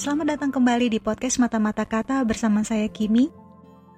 selamat 0.00 0.32
datang 0.32 0.48
kembali 0.48 0.96
di 0.96 0.96
podcast 0.96 1.36
Mata-Mata 1.44 1.84
Kata 1.84 2.24
bersama 2.24 2.64
saya 2.64 2.88
Kimi. 2.88 3.28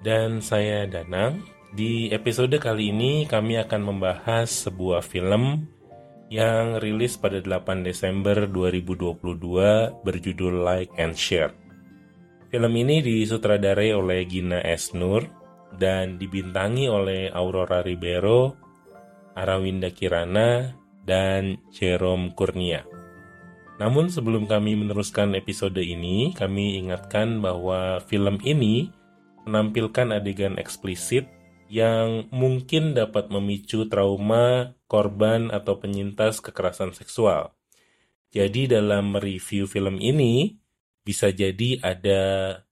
Dan 0.03 0.43
saya 0.43 0.83
Danang. 0.83 1.39
Di 1.71 2.11
episode 2.11 2.59
kali 2.59 2.91
ini 2.91 3.23
kami 3.23 3.55
akan 3.55 3.81
membahas 3.87 4.67
sebuah 4.67 4.99
film 4.99 5.63
yang 6.27 6.75
rilis 6.83 7.15
pada 7.15 7.39
8 7.39 7.87
Desember 7.87 8.35
2022 8.51 10.03
berjudul 10.03 10.53
Like 10.59 10.91
and 10.99 11.15
Share. 11.15 11.55
Film 12.51 12.73
ini 12.75 12.99
disutradarai 12.99 13.95
oleh 13.95 14.27
Gina 14.27 14.59
S. 14.59 14.91
Nur 14.91 15.23
dan 15.79 16.19
dibintangi 16.19 16.91
oleh 16.91 17.31
Aurora 17.31 17.79
Ribeiro, 17.79 18.59
Arawinda 19.39 19.87
Kirana, 19.95 20.67
dan 21.07 21.63
Jerome 21.71 22.35
Kurnia. 22.35 22.92
Namun 23.81 24.13
sebelum 24.13 24.45
kami 24.45 24.77
meneruskan 24.77 25.33
episode 25.33 25.81
ini, 25.81 26.29
kami 26.37 26.77
ingatkan 26.77 27.41
bahwa 27.41 27.97
film 28.05 28.37
ini 28.45 28.93
menampilkan 29.49 30.13
adegan 30.13 30.61
eksplisit 30.61 31.25
yang 31.73 32.29
mungkin 32.29 32.93
dapat 32.93 33.33
memicu 33.33 33.89
trauma 33.89 34.77
korban 34.85 35.49
atau 35.49 35.81
penyintas 35.81 36.37
kekerasan 36.37 36.93
seksual. 36.93 37.57
Jadi 38.29 38.69
dalam 38.69 39.17
mereview 39.17 39.65
film 39.65 39.97
ini, 39.97 40.53
bisa 41.03 41.33
jadi 41.33 41.81
ada 41.81 42.21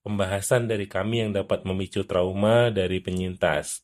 pembahasan 0.06 0.70
dari 0.70 0.86
kami 0.86 1.26
yang 1.26 1.32
dapat 1.34 1.66
memicu 1.66 2.06
trauma 2.06 2.70
dari 2.70 3.02
penyintas. 3.02 3.84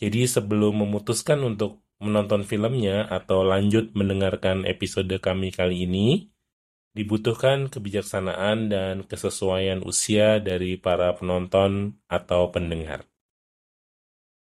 Jadi 0.00 0.24
sebelum 0.24 0.80
memutuskan 0.80 1.44
untuk 1.44 1.84
menonton 1.98 2.46
filmnya 2.46 3.06
atau 3.06 3.42
lanjut 3.42 3.92
mendengarkan 3.94 4.64
episode 4.64 5.10
kami 5.18 5.50
kali 5.50 5.86
ini, 5.86 6.30
dibutuhkan 6.98 7.70
kebijaksanaan 7.70 8.66
dan 8.66 8.94
kesesuaian 9.06 9.86
usia 9.86 10.42
dari 10.42 10.74
para 10.74 11.14
penonton 11.14 11.94
atau 12.10 12.50
pendengar. 12.50 13.06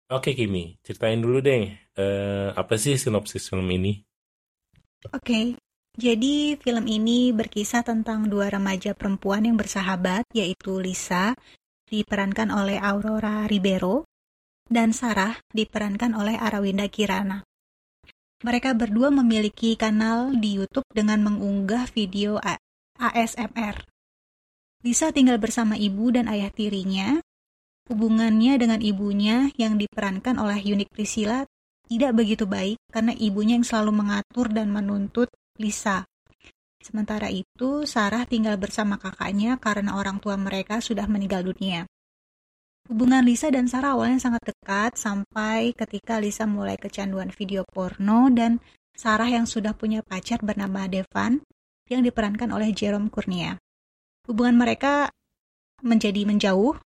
Oke 0.10 0.34
Kimi, 0.34 0.82
ceritain 0.82 1.22
dulu 1.22 1.38
deh, 1.38 1.70
uh, 2.02 2.50
apa 2.58 2.82
sih 2.82 2.98
sinopsis 2.98 3.46
film 3.46 3.70
ini? 3.70 4.02
Oke, 5.14 5.54
jadi 5.94 6.58
film 6.58 6.90
ini 6.90 7.30
berkisah 7.30 7.86
tentang 7.86 8.26
dua 8.26 8.50
remaja 8.50 8.98
perempuan 8.98 9.46
yang 9.46 9.54
bersahabat, 9.54 10.26
yaitu 10.34 10.82
Lisa, 10.82 11.38
diperankan 11.86 12.50
oleh 12.50 12.82
Aurora 12.82 13.46
Ribeiro, 13.46 14.10
dan 14.66 14.98
Sarah, 14.98 15.38
diperankan 15.54 16.18
oleh 16.18 16.38
Arawinda 16.38 16.90
Kirana. 16.90 17.49
Mereka 18.40 18.72
berdua 18.72 19.12
memiliki 19.12 19.76
kanal 19.76 20.32
di 20.32 20.56
YouTube 20.56 20.88
dengan 20.96 21.20
mengunggah 21.28 21.92
video 21.92 22.40
ASMR. 22.96 23.84
Lisa 24.80 25.12
tinggal 25.12 25.36
bersama 25.44 25.76
ibu 25.76 26.08
dan 26.08 26.32
ayah 26.32 26.48
tirinya. 26.48 27.20
Hubungannya 27.92 28.56
dengan 28.56 28.80
ibunya 28.80 29.52
yang 29.60 29.76
diperankan 29.76 30.40
oleh 30.40 30.56
Yunik 30.56 30.88
Priscilla 30.88 31.44
tidak 31.92 32.16
begitu 32.16 32.48
baik 32.48 32.80
karena 32.88 33.12
ibunya 33.12 33.60
yang 33.60 33.68
selalu 33.68 33.92
mengatur 34.08 34.48
dan 34.48 34.72
menuntut 34.72 35.28
Lisa. 35.60 36.08
Sementara 36.80 37.28
itu, 37.28 37.84
Sarah 37.84 38.24
tinggal 38.24 38.56
bersama 38.56 38.96
kakaknya 38.96 39.60
karena 39.60 40.00
orang 40.00 40.24
tua 40.24 40.40
mereka 40.40 40.80
sudah 40.80 41.12
meninggal 41.12 41.44
dunia. 41.44 41.84
Hubungan 42.90 43.22
Lisa 43.22 43.54
dan 43.54 43.70
Sarah 43.70 43.94
awalnya 43.94 44.18
sangat 44.18 44.50
dekat 44.50 44.98
sampai 44.98 45.78
ketika 45.78 46.18
Lisa 46.18 46.50
mulai 46.50 46.74
kecanduan 46.74 47.30
video 47.30 47.62
porno 47.62 48.34
dan 48.34 48.58
Sarah 48.98 49.30
yang 49.30 49.46
sudah 49.46 49.78
punya 49.78 50.02
pacar 50.02 50.42
bernama 50.42 50.90
Devan 50.90 51.46
yang 51.86 52.02
diperankan 52.02 52.50
oleh 52.50 52.74
Jerome 52.74 53.14
Kurnia. 53.14 53.62
Hubungan 54.26 54.58
mereka 54.58 55.14
menjadi 55.86 56.26
menjauh, 56.26 56.82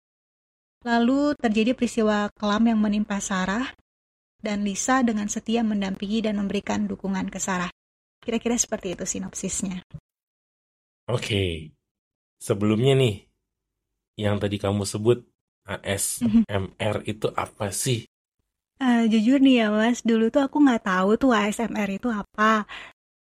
lalu 0.89 1.37
terjadi 1.37 1.77
peristiwa 1.77 2.33
kelam 2.33 2.65
yang 2.65 2.81
menimpa 2.81 3.21
Sarah 3.21 3.69
dan 4.41 4.65
Lisa 4.65 5.05
dengan 5.05 5.29
setia 5.29 5.61
mendampingi 5.61 6.25
dan 6.25 6.41
memberikan 6.41 6.89
dukungan 6.89 7.29
ke 7.29 7.37
Sarah. 7.37 7.69
Kira-kira 8.25 8.57
seperti 8.57 8.97
itu 8.97 9.05
sinopsisnya. 9.05 9.85
Oke, 11.13 11.77
sebelumnya 12.41 12.97
nih, 12.97 13.29
yang 14.17 14.41
tadi 14.41 14.57
kamu 14.57 14.89
sebut 14.89 15.30
ASMR 15.71 17.07
itu 17.07 17.31
apa 17.31 17.71
sih? 17.71 18.03
Uh, 18.81 19.05
jujur 19.07 19.39
nih 19.45 19.63
ya 19.63 19.69
mas, 19.69 20.01
dulu 20.01 20.33
tuh 20.33 20.41
aku 20.41 20.57
nggak 20.65 20.89
tahu 20.89 21.11
tuh 21.21 21.31
ASMR 21.37 22.01
itu 22.01 22.09
apa. 22.09 22.65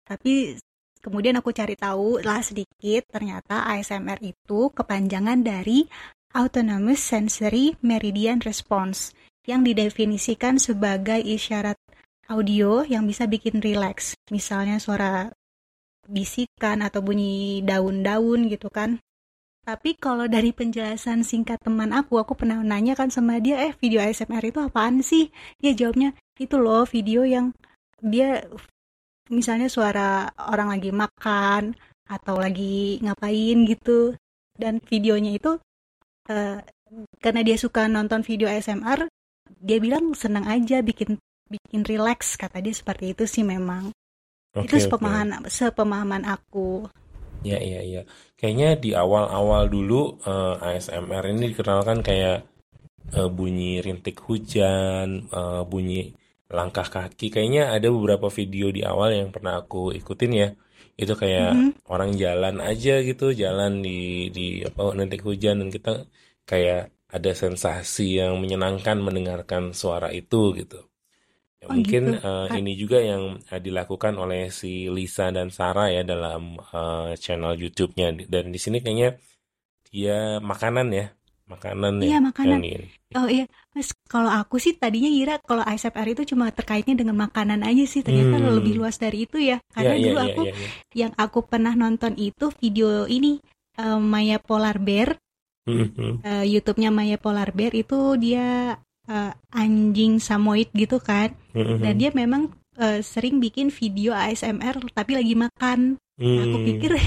Tapi 0.07 0.55
kemudian 1.03 1.37
aku 1.37 1.51
cari 1.51 1.75
tahu 1.75 2.23
lah 2.23 2.41
sedikit, 2.41 3.05
ternyata 3.11 3.67
ASMR 3.67 4.23
itu 4.23 4.71
kepanjangan 4.71 5.43
dari 5.43 5.85
Autonomous 6.39 7.03
Sensory 7.03 7.75
Meridian 7.83 8.39
Response 8.39 9.11
yang 9.49 9.65
didefinisikan 9.65 10.61
sebagai 10.61 11.19
isyarat 11.19 11.81
audio 12.29 12.85
yang 12.85 13.09
bisa 13.09 13.25
bikin 13.25 13.65
rileks. 13.65 14.15
Misalnya 14.29 14.77
suara 14.77 15.33
bisikan 16.05 16.85
atau 16.85 17.01
bunyi 17.01 17.65
daun-daun 17.65 18.47
gitu 18.53 18.69
kan. 18.69 19.01
Tapi 19.69 20.01
kalau 20.01 20.25
dari 20.25 20.49
penjelasan 20.57 21.21
singkat 21.21 21.61
teman 21.61 21.93
aku, 21.93 22.17
aku 22.17 22.33
pernah 22.33 22.57
nanya 22.65 22.97
kan 22.97 23.13
sama 23.13 23.37
dia, 23.37 23.61
eh 23.69 23.77
video 23.77 24.01
ASMR 24.01 24.41
itu 24.49 24.65
apaan 24.65 25.05
sih? 25.05 25.29
Dia 25.61 25.77
jawabnya, 25.77 26.17
itu 26.41 26.57
loh 26.57 26.89
video 26.89 27.29
yang 27.29 27.53
dia 28.01 28.49
misalnya 29.29 29.69
suara 29.69 30.33
orang 30.41 30.73
lagi 30.73 30.89
makan 30.89 31.77
atau 32.09 32.41
lagi 32.41 32.97
ngapain 33.05 33.69
gitu. 33.69 34.17
Dan 34.57 34.81
videonya 34.81 35.37
itu, 35.37 35.61
uh, 36.33 36.59
karena 37.21 37.41
dia 37.45 37.61
suka 37.61 37.93
nonton 37.93 38.25
video 38.25 38.49
ASMR, 38.49 39.05
dia 39.61 39.77
bilang 39.85 40.17
senang 40.17 40.49
aja 40.49 40.81
bikin 40.81 41.21
bikin 41.53 41.85
relax 41.85 42.41
kata 42.41 42.65
dia 42.65 42.73
seperti 42.73 43.13
itu 43.13 43.29
sih 43.29 43.45
memang. 43.45 43.93
Okay, 44.57 44.65
itu 44.65 44.89
sepemahaman 44.89 45.45
okay. 45.45 45.53
sepemahaman 45.53 46.25
aku. 46.25 46.89
Ya 47.47 47.59
iya 47.63 47.81
iya. 47.83 48.03
Kayaknya 48.39 48.69
di 48.79 48.91
awal-awal 48.95 49.71
dulu 49.71 50.19
uh, 50.27 50.59
eh, 50.63 50.79
ASMR 50.79 51.25
ini 51.31 51.55
dikenalkan 51.55 52.03
kayak 52.03 52.47
uh, 53.15 53.31
bunyi 53.31 53.79
rintik 53.83 54.19
hujan, 54.27 55.31
uh, 55.31 55.63
bunyi 55.67 56.15
langkah 56.51 56.87
kaki. 56.87 57.31
Kayaknya 57.31 57.75
ada 57.75 57.89
beberapa 57.93 58.27
video 58.33 58.73
di 58.75 58.83
awal 58.83 59.15
yang 59.15 59.31
pernah 59.31 59.63
aku 59.63 59.95
ikutin 59.95 60.33
ya. 60.35 60.49
Itu 60.99 61.15
kayak 61.15 61.51
mm 61.55 61.59
-hmm. 61.59 61.71
orang 61.95 62.11
jalan 62.19 62.57
aja 62.59 62.99
gitu, 63.07 63.31
jalan 63.31 63.83
di 63.87 64.31
di 64.35 64.67
apa 64.67 64.95
rintik 64.99 65.23
hujan 65.23 65.63
dan 65.63 65.71
kita 65.71 65.93
kayak 66.43 66.91
ada 67.09 67.33
sensasi 67.33 68.21
yang 68.21 68.37
menyenangkan 68.43 68.99
mendengarkan 68.99 69.73
suara 69.73 70.11
itu 70.11 70.57
gitu. 70.59 70.88
Ya, 71.59 71.67
oh, 71.67 71.75
mungkin 71.75 72.15
gitu. 72.15 72.23
uh, 72.23 72.47
ini 72.55 72.73
juga 72.79 73.03
yang 73.03 73.43
uh, 73.43 73.59
dilakukan 73.59 74.15
oleh 74.15 74.47
si 74.55 74.87
Lisa 74.87 75.35
dan 75.35 75.51
Sarah 75.51 75.91
ya 75.91 76.07
dalam 76.07 76.55
uh, 76.55 77.11
channel 77.19 77.59
YouTube-nya 77.59 78.15
dan 78.31 78.55
di 78.55 78.59
sini 78.63 78.79
kayaknya 78.79 79.19
dia 79.91 80.39
makanan 80.39 80.95
ya 80.95 81.11
makanan 81.49 82.05
iya, 82.05 82.15
ya 82.15 82.19
makanan 82.21 82.61
ini. 82.61 82.87
oh 83.17 83.27
iya 83.27 83.49
mas 83.73 83.91
kalau 84.05 84.29
aku 84.29 84.61
sih 84.61 84.77
tadinya 84.77 85.09
kira 85.09 85.35
kalau 85.41 85.65
ASMR 85.65 86.13
itu 86.13 86.37
cuma 86.37 86.53
terkaitnya 86.53 86.95
dengan 86.95 87.17
makanan 87.17 87.65
aja 87.65 87.85
sih 87.89 88.05
ternyata 88.05 88.37
hmm. 88.37 88.55
lebih 88.61 88.79
luas 88.79 89.01
dari 89.01 89.25
itu 89.25 89.41
ya 89.41 89.57
karena 89.73 89.97
ya, 89.97 90.05
dulu 90.05 90.19
ya, 90.21 90.27
aku 90.29 90.43
ya, 90.45 90.53
ya. 90.53 90.69
yang 90.95 91.13
aku 91.17 91.39
pernah 91.49 91.73
nonton 91.73 92.15
itu 92.21 92.53
video 92.61 93.09
ini 93.09 93.41
uh, 93.81 93.97
Maya 93.99 94.37
Polar 94.39 94.77
Bear 94.77 95.17
hmm. 95.65 96.21
uh, 96.21 96.45
YouTube-nya 96.45 96.93
Maya 96.93 97.17
Polar 97.17 97.51
Bear 97.57 97.73
itu 97.73 98.15
dia 98.21 98.77
uh, 99.09 99.33
anjing 99.51 100.21
samoid 100.23 100.69
gitu 100.77 101.01
kan 101.03 101.35
mm-hmm. 101.57 101.81
dan 101.83 101.95
dia 101.97 102.11
memang 102.13 102.53
uh, 102.79 103.01
sering 103.01 103.41
bikin 103.43 103.73
video 103.73 104.15
ASMR 104.15 104.79
tapi 104.93 105.17
lagi 105.19 105.35
makan 105.35 105.97
mm. 106.21 106.39
aku 106.45 106.57
pikir 106.63 106.93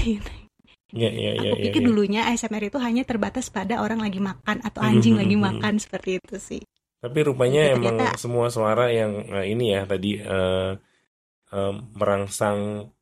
Ya, 0.92 1.08
ya, 1.08 1.32
ya, 1.40 1.56
aku 1.56 1.72
pikir 1.72 1.80
ya, 1.80 1.84
ya. 1.84 1.88
dulunya 1.88 2.20
ASMR 2.28 2.68
itu 2.68 2.76
hanya 2.76 3.00
terbatas 3.08 3.48
pada 3.48 3.80
orang 3.80 4.04
lagi 4.04 4.20
makan 4.20 4.60
atau 4.60 4.84
anjing 4.84 5.16
mm-hmm. 5.16 5.24
lagi 5.24 5.36
makan 5.40 5.74
seperti 5.80 6.20
itu 6.20 6.36
sih. 6.36 6.62
Tapi 7.00 7.18
rupanya 7.24 7.64
Jadi, 7.64 7.74
emang 7.80 7.96
ternyata, 7.96 8.20
semua 8.20 8.52
suara 8.52 8.92
yang 8.92 9.24
uh, 9.32 9.40
ini 9.40 9.72
ya 9.72 9.88
tadi 9.88 10.20
uh, 10.20 10.76
uh, 11.48 11.72
merangsang 11.96 12.92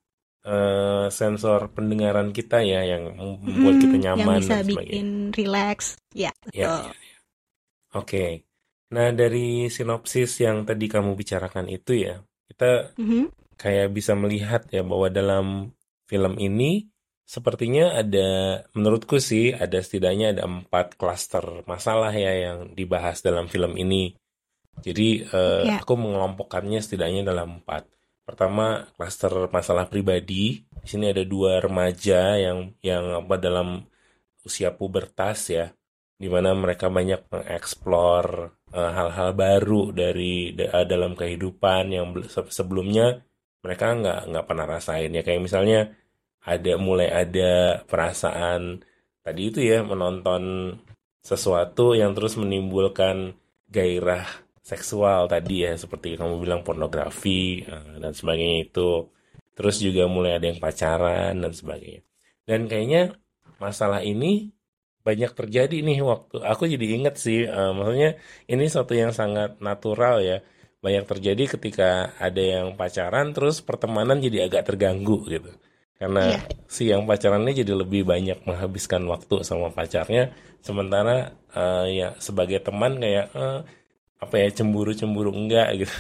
uh, 0.47 1.07
sensor 1.11 1.67
pendengaran 1.75 2.31
kita 2.31 2.63
ya 2.63 2.87
yang 2.87 3.11
membuat 3.19 3.75
hmm, 3.75 3.83
kita 3.83 3.97
nyaman 4.07 4.39
yang 4.39 4.41
bisa 4.47 4.59
bikin 4.63 5.09
relax. 5.35 5.99
Ya, 6.15 6.31
betul. 6.47 6.63
Ya, 6.63 6.71
ya, 6.71 6.95
ya. 6.95 6.95
Oke. 7.99 8.07
Okay. 8.07 8.31
Nah, 8.91 9.15
dari 9.15 9.71
sinopsis 9.71 10.43
yang 10.43 10.67
tadi 10.67 10.91
kamu 10.91 11.15
bicarakan 11.15 11.71
itu 11.71 12.11
ya, 12.11 12.19
kita 12.51 12.95
mm-hmm. 12.99 13.55
kayak 13.55 13.89
bisa 13.95 14.19
melihat 14.19 14.67
ya 14.75 14.83
bahwa 14.83 15.07
dalam 15.07 15.71
film 16.11 16.35
ini 16.43 16.91
sepertinya 17.23 17.95
ada, 17.95 18.61
menurutku 18.75 19.23
sih 19.23 19.55
ada 19.55 19.79
setidaknya 19.79 20.35
ada 20.35 20.43
empat 20.51 20.99
klaster 20.99 21.63
masalah 21.71 22.11
ya 22.11 22.51
yang 22.51 22.75
dibahas 22.75 23.23
dalam 23.23 23.47
film 23.47 23.79
ini. 23.79 24.19
Jadi 24.83 25.23
uh, 25.31 25.63
yeah. 25.63 25.79
aku 25.79 25.95
mengelompokkannya 25.95 26.83
setidaknya 26.83 27.31
dalam 27.31 27.63
empat. 27.63 27.87
Pertama 28.27 28.91
klaster 28.99 29.47
masalah 29.55 29.87
pribadi. 29.87 30.67
Di 30.67 30.89
sini 30.89 31.15
ada 31.15 31.23
dua 31.23 31.63
remaja 31.63 32.35
yang 32.35 32.75
yang 32.83 33.23
apa 33.23 33.39
dalam 33.39 33.87
usia 34.43 34.75
pubertas 34.75 35.53
ya, 35.53 35.71
di 36.21 36.29
mana 36.29 36.53
mereka 36.53 36.93
banyak 36.93 37.33
mengeksplor 37.33 38.25
uh, 38.77 38.91
hal-hal 38.93 39.33
baru 39.33 39.89
dari 39.89 40.53
uh, 40.53 40.85
dalam 40.85 41.17
kehidupan 41.17 41.97
yang 41.97 42.13
sebelumnya. 42.29 43.25
Mereka 43.65 43.87
nggak 44.05 44.21
nggak 44.29 44.45
pernah 44.45 44.67
rasain 44.69 45.17
ya. 45.17 45.25
Kayak 45.25 45.49
misalnya 45.49 45.81
ada 46.45 46.73
mulai 46.77 47.09
ada 47.09 47.81
perasaan 47.89 48.85
tadi 49.25 49.49
itu 49.49 49.65
ya 49.65 49.81
menonton 49.81 50.77
sesuatu 51.25 51.97
yang 51.97 52.13
terus 52.13 52.37
menimbulkan 52.37 53.33
gairah 53.73 54.29
seksual 54.61 55.25
tadi 55.25 55.65
ya. 55.65 55.73
Seperti 55.81 56.21
kamu 56.21 56.37
bilang 56.37 56.61
pornografi 56.61 57.65
uh, 57.65 57.97
dan 57.97 58.13
sebagainya 58.13 58.69
itu. 58.69 59.09
Terus 59.57 59.81
juga 59.81 60.05
mulai 60.05 60.37
ada 60.37 60.53
yang 60.53 60.61
pacaran 60.61 61.33
dan 61.33 61.53
sebagainya. 61.57 62.05
Dan 62.45 62.69
kayaknya 62.69 63.17
masalah 63.57 64.05
ini 64.05 64.53
banyak 65.01 65.33
terjadi 65.33 65.77
nih 65.81 66.05
waktu 66.05 66.45
aku 66.45 66.69
jadi 66.69 66.87
inget 67.01 67.17
sih 67.17 67.49
uh, 67.49 67.73
maksudnya 67.73 68.21
ini 68.47 68.65
suatu 68.69 68.93
yang 68.93 69.17
sangat 69.17 69.57
natural 69.65 70.21
ya 70.21 70.45
banyak 70.81 71.05
terjadi 71.05 71.57
ketika 71.57 72.17
ada 72.17 72.41
yang 72.41 72.77
pacaran 72.77 73.33
terus 73.37 73.61
pertemanan 73.61 74.21
jadi 74.21 74.49
agak 74.49 74.69
terganggu 74.69 75.25
gitu 75.29 75.53
karena 76.01 76.41
yeah. 76.41 76.43
si 76.65 76.89
yang 76.89 77.05
pacarannya 77.05 77.53
jadi 77.53 77.77
lebih 77.77 78.09
banyak 78.09 78.41
menghabiskan 78.49 79.05
waktu 79.05 79.45
sama 79.45 79.69
pacarnya 79.69 80.33
sementara 80.65 81.37
uh, 81.53 81.85
ya 81.85 82.17
sebagai 82.17 82.65
teman 82.65 82.97
kayak 82.97 83.29
uh, 83.37 83.61
apa 84.21 84.35
ya 84.37 84.49
cemburu 84.53 84.97
cemburu 84.97 85.33
enggak 85.33 85.85
gitu 85.85 85.97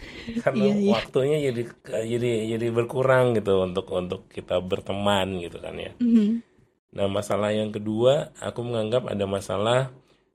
karena 0.44 0.64
yeah, 0.72 0.76
yeah. 0.76 0.92
waktunya 0.96 1.38
jadi 1.52 1.62
jadi 2.08 2.30
jadi 2.56 2.66
berkurang 2.72 3.36
gitu 3.36 3.60
untuk 3.60 3.86
untuk 3.92 4.28
kita 4.32 4.60
berteman 4.64 5.40
gitu 5.42 5.58
kan 5.60 5.74
ya. 5.76 5.92
Mm-hmm. 6.00 6.51
Nah 6.92 7.08
masalah 7.08 7.56
yang 7.56 7.72
kedua 7.72 8.36
aku 8.36 8.60
menganggap 8.64 9.08
ada 9.08 9.24
masalah 9.24 9.80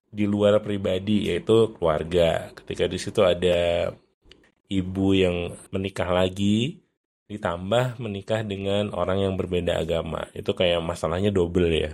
di 0.10 0.26
luar 0.26 0.58
pribadi 0.64 1.30
yaitu 1.30 1.78
keluarga. 1.78 2.50
Ketika 2.58 2.90
di 2.90 2.98
situ 2.98 3.22
ada 3.22 3.92
ibu 4.68 5.08
yang 5.14 5.54
menikah 5.70 6.10
lagi 6.10 6.82
ditambah 7.28 8.00
menikah 8.00 8.40
dengan 8.42 8.96
orang 8.96 9.28
yang 9.28 9.34
berbeda 9.36 9.84
agama 9.84 10.32
itu 10.32 10.52
kayak 10.56 10.80
masalahnya 10.82 11.30
double 11.30 11.70
ya. 11.70 11.92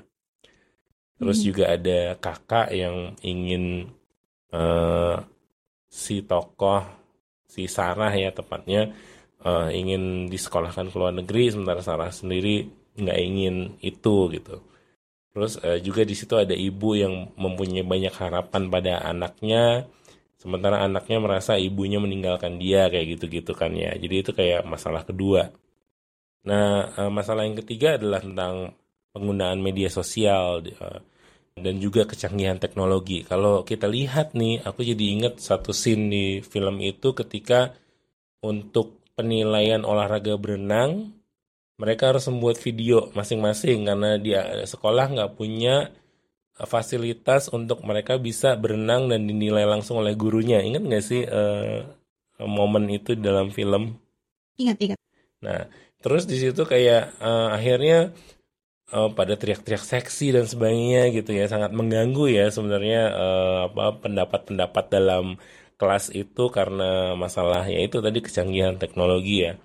Terus 1.18 1.42
mm-hmm. 1.42 1.50
juga 1.50 1.64
ada 1.74 2.00
kakak 2.18 2.68
yang 2.74 3.18
ingin 3.26 3.90
uh, 4.54 5.18
si 5.90 6.26
tokoh 6.26 6.86
si 7.50 7.70
Sarah 7.70 8.14
ya 8.14 8.34
tepatnya 8.34 8.94
uh, 9.46 9.70
ingin 9.70 10.26
disekolahkan 10.30 10.90
ke 10.90 10.96
luar 10.98 11.14
negeri 11.14 11.54
sementara 11.54 11.86
Sarah 11.86 12.10
sendiri 12.10 12.66
nggak 13.00 13.20
ingin 13.20 13.56
itu 13.82 14.30
gitu. 14.34 14.62
Terus 15.34 15.58
uh, 15.62 15.80
juga 15.82 16.06
di 16.06 16.14
situ 16.14 16.38
ada 16.38 16.54
ibu 16.54 16.94
yang 16.94 17.34
mempunyai 17.38 17.82
banyak 17.82 18.14
harapan 18.14 18.70
pada 18.70 18.94
anaknya, 19.02 19.90
sementara 20.38 20.86
anaknya 20.86 21.18
merasa 21.18 21.58
ibunya 21.58 21.98
meninggalkan 21.98 22.62
dia 22.62 22.90
kayak 22.92 23.18
gitu-gitu 23.18 23.58
kan 23.58 23.74
ya. 23.74 23.98
Jadi 23.98 24.16
itu 24.22 24.32
kayak 24.36 24.62
masalah 24.70 25.02
kedua. 25.02 25.50
Nah 26.46 26.94
uh, 26.94 27.12
masalah 27.12 27.50
yang 27.50 27.58
ketiga 27.58 27.98
adalah 27.98 28.22
tentang 28.22 28.78
penggunaan 29.14 29.58
media 29.62 29.90
sosial. 29.90 30.62
Uh, 30.78 31.02
dan 31.54 31.78
juga 31.78 32.10
kecanggihan 32.10 32.58
teknologi. 32.58 33.22
Kalau 33.22 33.62
kita 33.62 33.86
lihat 33.86 34.34
nih, 34.34 34.66
aku 34.66 34.82
jadi 34.82 35.06
ingat 35.14 35.38
satu 35.38 35.70
scene 35.70 36.10
di 36.10 36.26
film 36.42 36.82
itu 36.82 37.14
ketika 37.14 37.78
untuk 38.42 39.06
penilaian 39.14 39.86
olahraga 39.86 40.34
berenang, 40.42 41.14
mereka 41.78 42.14
harus 42.14 42.30
membuat 42.30 42.62
video 42.62 43.10
masing-masing 43.18 43.90
karena 43.90 44.22
dia 44.22 44.42
sekolah 44.64 45.10
nggak 45.10 45.34
punya 45.34 45.90
fasilitas 46.54 47.50
untuk 47.50 47.82
mereka 47.82 48.22
bisa 48.22 48.54
berenang 48.54 49.10
dan 49.10 49.26
dinilai 49.26 49.66
langsung 49.66 49.98
oleh 49.98 50.14
gurunya. 50.14 50.62
Ingat 50.62 50.84
nggak 50.86 51.04
sih 51.04 51.26
uh, 51.26 51.82
momen 52.46 52.86
itu 52.94 53.18
dalam 53.18 53.50
film? 53.50 53.98
Ingat, 54.62 54.78
ingat. 54.86 55.00
Nah, 55.42 55.66
terus 55.98 56.30
di 56.30 56.38
situ 56.38 56.62
kayak 56.62 57.18
uh, 57.18 57.58
akhirnya 57.58 58.14
uh, 58.94 59.10
pada 59.12 59.34
teriak-teriak 59.34 59.82
seksi 59.82 60.38
dan 60.38 60.46
sebagainya 60.46 61.10
gitu 61.10 61.34
ya 61.34 61.50
sangat 61.50 61.74
mengganggu 61.74 62.30
ya 62.30 62.46
sebenarnya 62.54 63.02
uh, 63.12 63.58
apa 63.74 63.98
pendapat-pendapat 64.06 64.86
dalam 64.94 65.42
kelas 65.82 66.14
itu 66.14 66.54
karena 66.54 67.18
masalah 67.18 67.66
ya 67.66 67.82
itu 67.82 68.00
tadi 68.00 68.22
kecanggihan 68.22 68.78
teknologi 68.78 69.50
ya 69.50 69.58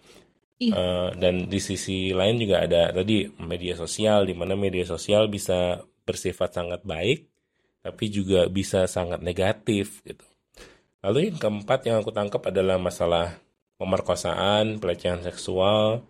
uh, 0.67 1.15
dan 1.15 1.47
di 1.47 1.61
sisi 1.63 2.11
lain 2.11 2.39
juga 2.43 2.67
ada 2.67 2.91
tadi 2.91 3.31
media 3.43 3.79
sosial 3.79 4.27
di 4.27 4.35
mana 4.35 4.59
media 4.59 4.83
sosial 4.83 5.31
bisa 5.31 5.83
bersifat 6.03 6.59
sangat 6.59 6.83
baik 6.83 7.29
tapi 7.83 8.05
juga 8.11 8.51
bisa 8.51 8.91
sangat 8.91 9.23
negatif 9.23 10.03
gitu 10.03 10.27
lalu 11.05 11.31
yang 11.31 11.39
keempat 11.39 11.81
yang 11.87 11.97
aku 12.03 12.11
tangkap 12.11 12.43
adalah 12.51 12.77
masalah 12.77 13.39
pemerkosaan 13.79 14.83
pelecehan 14.83 15.23
seksual 15.23 16.03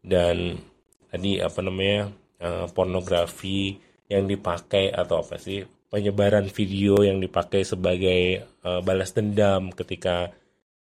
dan 0.00 0.62
tadi 1.10 1.42
apa 1.42 1.58
namanya 1.58 2.14
uh, 2.38 2.70
pornografi 2.70 3.76
yang 4.06 4.24
dipakai 4.30 4.94
atau 4.94 5.20
apa 5.26 5.36
sih 5.36 5.66
penyebaran 5.88 6.46
video 6.52 7.00
yang 7.00 7.18
dipakai 7.18 7.64
sebagai 7.64 8.44
uh, 8.62 8.80
balas 8.84 9.16
dendam 9.16 9.72
ketika 9.72 10.32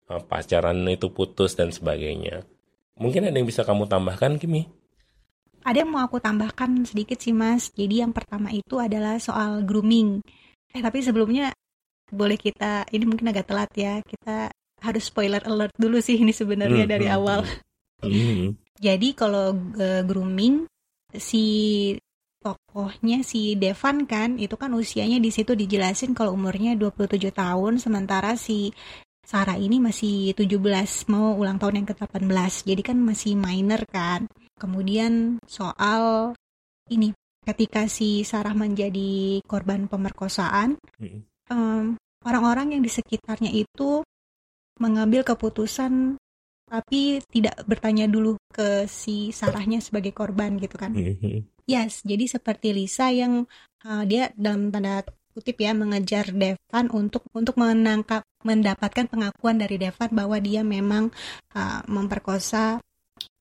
uh, 0.08 0.22
pacaran 0.22 0.86
itu 0.86 1.10
putus 1.10 1.58
dan 1.58 1.74
sebagainya. 1.74 2.46
Mungkin 2.94 3.26
ada 3.26 3.36
yang 3.36 3.48
bisa 3.48 3.66
kamu 3.66 3.90
tambahkan, 3.90 4.38
Kimi? 4.38 4.70
Ada 5.64 5.82
yang 5.82 5.90
mau 5.90 6.04
aku 6.04 6.20
tambahkan 6.20 6.84
sedikit 6.86 7.18
sih, 7.18 7.34
Mas. 7.34 7.72
Jadi 7.74 8.04
yang 8.04 8.12
pertama 8.12 8.52
itu 8.52 8.78
adalah 8.78 9.18
soal 9.18 9.64
grooming. 9.66 10.22
Eh, 10.70 10.82
tapi 10.84 11.00
sebelumnya 11.00 11.50
boleh 12.12 12.36
kita, 12.38 12.86
ini 12.92 13.04
mungkin 13.08 13.32
agak 13.32 13.48
telat 13.48 13.70
ya, 13.74 13.98
kita 14.04 14.52
harus 14.84 15.08
spoiler 15.08 15.40
alert 15.48 15.72
dulu 15.80 15.96
sih 16.04 16.20
ini 16.20 16.36
sebenarnya 16.36 16.84
hmm, 16.84 16.92
dari 16.92 17.06
hmm, 17.08 17.16
awal. 17.16 17.40
Hmm. 18.04 18.12
hmm. 18.12 18.48
Jadi 18.76 19.08
kalau 19.16 19.56
uh, 19.56 20.02
grooming 20.04 20.68
si 21.14 21.44
tokohnya 22.44 23.24
si 23.24 23.56
Devan 23.56 24.04
kan 24.04 24.36
itu 24.36 24.60
kan 24.60 24.76
usianya 24.76 25.16
di 25.16 25.32
situ 25.32 25.56
dijelasin 25.56 26.12
kalau 26.12 26.36
umurnya 26.36 26.76
27 26.76 27.32
tahun 27.32 27.80
sementara 27.80 28.36
si 28.36 28.76
Sarah 29.24 29.56
ini 29.56 29.80
masih 29.80 30.36
17 30.36 30.60
mau 31.08 31.34
ulang 31.34 31.56
tahun 31.56 31.82
yang 31.84 31.88
ke-18 31.90 32.68
jadi 32.68 32.82
kan 32.84 32.98
masih 33.00 33.34
minor 33.34 33.82
kan 33.88 34.28
kemudian 34.60 35.40
soal 35.48 36.32
ini 36.92 37.16
ketika 37.44 37.88
si 37.88 38.24
Sarah 38.24 38.56
menjadi 38.56 39.40
korban 39.44 39.88
pemerkosaan 39.88 40.76
um, 41.52 41.96
orang-orang 42.24 42.76
yang 42.76 42.82
di 42.84 42.92
sekitarnya 42.92 43.52
itu 43.52 44.04
mengambil 44.80 45.22
keputusan 45.22 46.16
tapi 46.64 47.20
tidak 47.30 47.60
bertanya 47.68 48.08
dulu 48.08 48.40
ke 48.50 48.88
si 48.88 49.30
Sarahnya 49.30 49.78
sebagai 49.84 50.10
korban 50.16 50.56
gitu 50.56 50.74
kan. 50.80 50.96
Mm-hmm. 50.96 51.68
Yes, 51.68 52.02
jadi 52.02 52.24
seperti 52.26 52.72
Lisa 52.72 53.12
yang 53.12 53.44
uh, 53.84 54.02
dia 54.08 54.32
dalam 54.34 54.72
tanda 54.72 55.04
kutip 55.34 55.58
ya 55.58 55.74
mengejar 55.74 56.30
Devan 56.30 56.86
untuk 56.94 57.26
untuk 57.34 57.58
menangkap 57.58 58.22
mendapatkan 58.46 59.10
pengakuan 59.10 59.58
dari 59.58 59.76
Devan 59.76 60.14
bahwa 60.14 60.38
dia 60.38 60.62
memang 60.62 61.10
uh, 61.58 61.82
memperkosa 61.90 62.78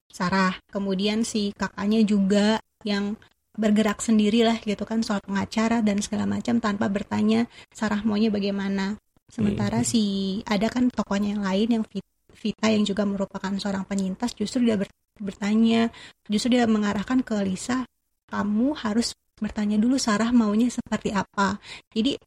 Sarah. 0.10 0.58
Kemudian 0.74 1.22
si 1.22 1.54
kakaknya 1.54 2.02
juga 2.02 2.58
yang 2.82 3.14
bergerak 3.54 4.02
sendiri 4.02 4.42
lah 4.42 4.58
gitu 4.66 4.82
kan 4.82 5.06
soal 5.06 5.22
pengacara 5.22 5.86
dan 5.86 6.02
segala 6.02 6.26
macam 6.26 6.58
tanpa 6.58 6.90
bertanya 6.90 7.46
Sarah 7.70 8.02
maunya 8.02 8.34
bagaimana. 8.34 8.98
Sementara 9.30 9.82
mm-hmm. 9.82 9.94
si 9.94 10.04
ada 10.50 10.68
kan 10.74 10.90
tokonya 10.90 11.38
yang 11.38 11.44
lain 11.46 11.70
yang 11.80 11.86
Vita 12.34 12.68
yang 12.68 12.84
juga 12.84 13.08
merupakan 13.08 13.54
seorang 13.56 13.88
penyintas 13.88 14.36
justru 14.36 14.68
dia 14.68 14.76
bertanya, 15.22 15.94
justru 16.28 16.58
dia 16.58 16.68
mengarahkan 16.68 17.24
ke 17.24 17.40
Lisa, 17.46 17.88
kamu 18.28 18.74
harus 18.74 19.16
bertanya 19.38 19.78
dulu 19.82 19.98
Sarah 19.98 20.30
maunya 20.30 20.70
seperti 20.70 21.14
apa. 21.14 21.58
Jadi 21.92 22.18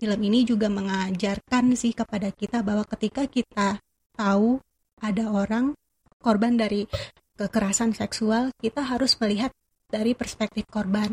film 0.00 0.20
ini 0.24 0.42
juga 0.44 0.68
mengajarkan 0.68 1.76
sih 1.78 1.94
kepada 1.94 2.32
kita 2.34 2.60
bahwa 2.60 2.84
ketika 2.88 3.24
kita 3.28 3.78
tahu 4.14 4.58
ada 5.00 5.24
orang 5.30 5.76
korban 6.20 6.56
dari 6.56 6.88
kekerasan 7.36 7.92
seksual, 7.92 8.54
kita 8.56 8.80
harus 8.80 9.18
melihat 9.20 9.52
dari 9.90 10.16
perspektif 10.16 10.64
korban. 10.70 11.12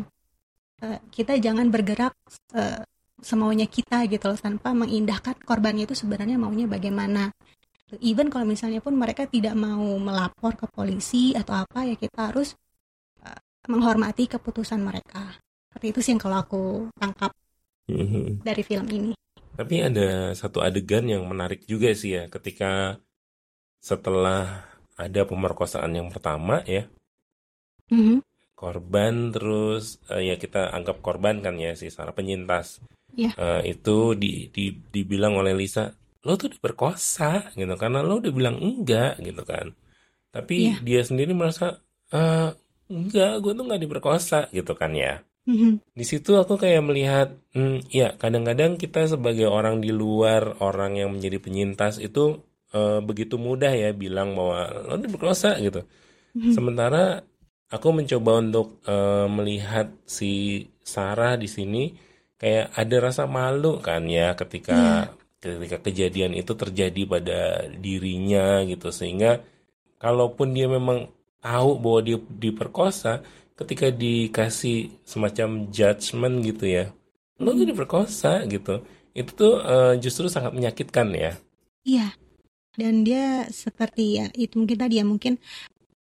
Uh, 0.82 0.98
kita 1.14 1.38
jangan 1.38 1.70
bergerak 1.70 2.14
uh, 2.56 2.82
semaunya 3.22 3.70
kita 3.70 4.02
gitu 4.10 4.26
loh 4.26 4.40
tanpa 4.40 4.74
mengindahkan 4.74 5.38
korbannya 5.46 5.86
itu 5.86 5.94
sebenarnya 5.94 6.34
maunya 6.42 6.66
bagaimana 6.66 7.30
even 8.02 8.32
kalau 8.32 8.42
misalnya 8.42 8.82
pun 8.82 8.98
mereka 8.98 9.30
tidak 9.30 9.54
mau 9.54 9.84
melapor 10.00 10.58
ke 10.58 10.66
polisi 10.66 11.30
atau 11.36 11.60
apa 11.62 11.86
ya 11.86 11.94
kita 11.94 12.34
harus 12.34 12.58
menghormati 13.68 14.26
keputusan 14.26 14.82
mereka 14.82 15.36
seperti 15.70 15.86
itu 15.94 16.00
sih 16.04 16.10
yang 16.14 16.22
kalau 16.22 16.38
aku 16.42 16.62
tangkap 16.98 17.32
mm-hmm. 17.88 18.42
dari 18.42 18.62
film 18.66 18.86
ini 18.90 19.12
tapi 19.52 19.84
ada 19.84 20.32
satu 20.32 20.64
adegan 20.64 21.04
yang 21.06 21.22
menarik 21.28 21.64
juga 21.68 21.92
sih 21.92 22.16
ya 22.16 22.24
ketika 22.32 22.96
setelah 23.82 24.64
ada 24.96 25.22
pemerkosaan 25.26 25.92
yang 25.96 26.08
pertama 26.12 26.62
ya 26.64 26.88
mm-hmm. 27.92 28.22
korban 28.54 29.34
terus 29.34 29.98
uh, 30.12 30.20
ya 30.22 30.38
kita 30.38 30.70
anggap 30.72 31.02
korban 31.02 31.42
kan 31.42 31.58
ya 31.58 31.74
si 31.74 31.90
Sarah 31.90 32.14
penyintas 32.14 32.80
Iya. 33.12 33.36
uh, 33.36 33.60
itu 33.60 34.16
di, 34.16 34.48
di 34.48 34.72
dibilang 34.72 35.36
oleh 35.36 35.52
Lisa 35.52 35.92
lo 36.24 36.32
tuh 36.40 36.48
diperkosa 36.48 37.52
gitu 37.52 37.74
karena 37.76 38.00
lo 38.00 38.24
udah 38.24 38.32
bilang 38.32 38.56
enggak 38.56 39.20
gitu 39.20 39.44
kan 39.44 39.68
tapi 40.32 40.72
Iya. 40.72 40.76
dia 40.80 41.00
sendiri 41.04 41.36
merasa 41.36 41.76
"Eh, 42.08 42.50
enggak 42.92 43.32
gue 43.40 43.52
tuh 43.56 43.64
nggak 43.64 43.82
diperkosa. 43.82 44.52
Gitu 44.52 44.72
kan 44.76 44.92
ya. 44.92 45.24
Mhm. 45.42 45.82
di 45.98 46.04
situ 46.06 46.38
aku 46.38 46.54
kayak 46.54 46.86
melihat 46.86 47.34
hmm, 47.50 47.90
ya 47.90 48.14
kadang-kadang 48.14 48.78
kita 48.78 49.10
sebagai 49.10 49.50
orang 49.50 49.82
di 49.82 49.90
luar 49.90 50.54
orang 50.62 50.94
yang 51.02 51.10
menjadi 51.10 51.42
penyintas 51.42 51.98
itu 51.98 52.38
eh, 52.70 53.02
begitu 53.02 53.42
mudah 53.42 53.74
ya 53.74 53.90
bilang 53.90 54.38
bahwa 54.38 54.70
lo 54.86 54.94
diperkosa 55.02 55.58
gitu. 55.58 55.82
Mhm. 56.38 56.52
Sementara 56.54 57.26
aku 57.74 57.88
mencoba 57.90 58.38
untuk 58.38 58.78
eh, 58.86 59.26
melihat 59.26 59.90
si 60.06 60.62
Sarah 60.86 61.34
di 61.34 61.50
sini 61.50 61.90
kayak 62.38 62.74
ada 62.78 62.96
rasa 63.02 63.26
malu 63.26 63.82
kan 63.82 64.06
ya 64.06 64.38
ketika 64.38 65.10
ketika 65.42 65.78
kejadian 65.82 66.38
itu 66.38 66.54
terjadi 66.54 67.02
pada 67.06 67.66
dirinya 67.82 68.62
gitu. 68.62 68.94
Sehingga 68.94 69.42
kalaupun 69.98 70.54
dia 70.54 70.70
memang 70.70 71.10
tahu 71.42 71.70
bahwa 71.82 72.00
dia 72.00 72.18
diperkosa 72.22 73.20
ketika 73.58 73.90
dikasih 73.92 74.94
semacam 75.04 75.68
judgement 75.68 76.40
gitu 76.42 76.64
ya 76.66 76.84
lo 77.42 77.50
tuh 77.52 77.66
diperkosa 77.66 78.46
gitu 78.46 78.80
itu 79.12 79.30
tuh 79.34 79.60
eh, 79.60 79.94
justru 80.00 80.30
sangat 80.30 80.54
menyakitkan 80.54 81.10
ya 81.12 81.32
Iya. 81.82 82.14
Dan 82.72 83.02
dia 83.04 83.50
seperti 83.50 84.16
ya 84.22 84.26
itu 84.32 84.56
mungkin 84.56 84.78
tadi 84.78 84.96
ya 84.96 85.04
mungkin 85.04 85.36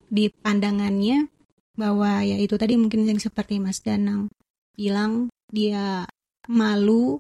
di 0.07 0.29
pandangannya 0.31 1.27
bahwa 1.75 2.21
ya 2.23 2.37
itu 2.37 2.55
tadi 2.61 2.77
mungkin 2.77 3.09
yang 3.09 3.19
seperti 3.19 3.57
Mas 3.59 3.81
Danang 3.81 4.29
bilang 4.77 5.33
dia 5.49 6.05
malu 6.47 7.19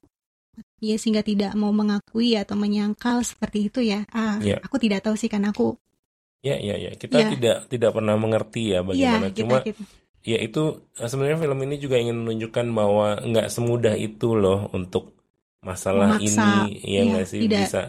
ya 0.79 0.95
sehingga 1.00 1.25
tidak 1.25 1.57
mau 1.57 1.73
mengakui 1.73 2.37
atau 2.37 2.55
menyangkal 2.55 3.25
seperti 3.25 3.73
itu 3.73 3.81
ya. 3.81 4.05
Ah, 4.12 4.37
Iya. 4.39 4.61
aku 4.61 4.77
tidak 4.77 5.09
tahu 5.09 5.17
sih 5.17 5.33
karena 5.33 5.50
aku 5.57 5.75
ya 6.40 6.56
ya 6.56 6.75
ya 6.76 6.90
kita 6.97 7.16
Iya. 7.16 7.28
tidak 7.32 7.56
tidak 7.68 7.90
pernah 7.92 8.16
mengerti 8.16 8.73
ya 8.73 8.80
iya 8.80 8.87
bagaimana 8.87 9.26
kita 9.28 9.38
cuma 9.44 9.56
gitu. 9.64 9.82
Ya 10.20 10.37
itu 10.37 10.62
eh, 11.00 11.09
sebenarnya 11.09 11.40
film 11.40 11.59
ini 11.64 11.76
juga 11.80 11.97
ingin 11.97 12.16
menunjukkan 12.20 12.66
bahwa 12.73 13.06
nggak 13.25 13.49
semudah 13.49 13.97
itu 13.97 14.37
loh 14.37 14.68
untuk 14.73 15.16
masalah 15.61 16.16
Memaksa, 16.16 16.44
ini 16.68 16.80
ya 16.85 17.00
iya, 17.00 17.00
nggak 17.09 17.26
sih 17.28 17.40
tidak. 17.44 17.61
bisa 17.66 17.82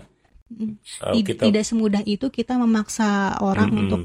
Mm. 0.52 0.76
Tid- 1.16 1.28
kita 1.32 1.42
tidak 1.48 1.64
semudah 1.64 2.04
itu 2.04 2.28
kita 2.28 2.60
memaksa 2.60 3.40
orang 3.40 3.72
Mm-mm. 3.72 3.82
untuk 3.88 4.02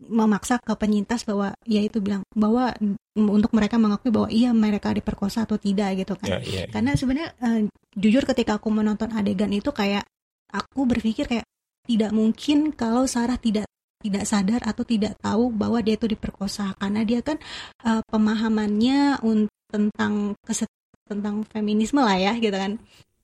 memaksa 0.00 0.56
ke 0.56 0.72
penyintas 0.72 1.28
bahwa 1.28 1.52
ya 1.68 1.84
itu 1.84 2.00
bilang 2.00 2.24
bahwa 2.32 2.72
mm, 2.72 2.96
untuk 3.20 3.52
mereka 3.52 3.76
mengakui 3.76 4.08
bahwa 4.08 4.32
iya 4.32 4.48
mereka 4.56 4.96
diperkosa 4.96 5.44
atau 5.44 5.60
tidak 5.60 5.92
gitu 6.00 6.16
ya 6.16 6.40
kan. 6.40 6.40
ya 6.40 6.64
Karena 6.72 6.90
sebenarnya 6.96 7.28
eh, 7.44 7.60
jujur 7.92 8.24
ketika 8.24 8.56
aku 8.56 8.72
menonton 8.72 9.12
adegan 9.12 9.52
itu 9.52 9.76
kayak 9.76 10.08
aku 10.48 10.88
berpikir 10.88 11.28
kayak 11.28 11.44
tidak 11.84 12.16
mungkin 12.16 12.72
kalau 12.72 13.04
Sarah 13.04 13.36
tidak 13.36 13.68
tidak 14.00 14.24
sadar 14.24 14.60
atau 14.64 14.82
tidak 14.82 15.14
tahu 15.20 15.52
bahwa 15.52 15.78
dia 15.80 15.94
itu 15.94 16.08
diperkosa 16.08 16.72
karena 16.76 17.04
dia 17.04 17.20
kan 17.20 17.36
eh, 17.84 18.00
pemahamannya 18.08 19.20
un- 19.22 19.48
tentang 19.70 20.34
keset 20.42 20.66
tentang 21.06 21.42
feminisme 21.46 22.00
lah 22.00 22.16
ya 22.16 22.32
gitu 22.36 22.54
kan. 22.54 22.78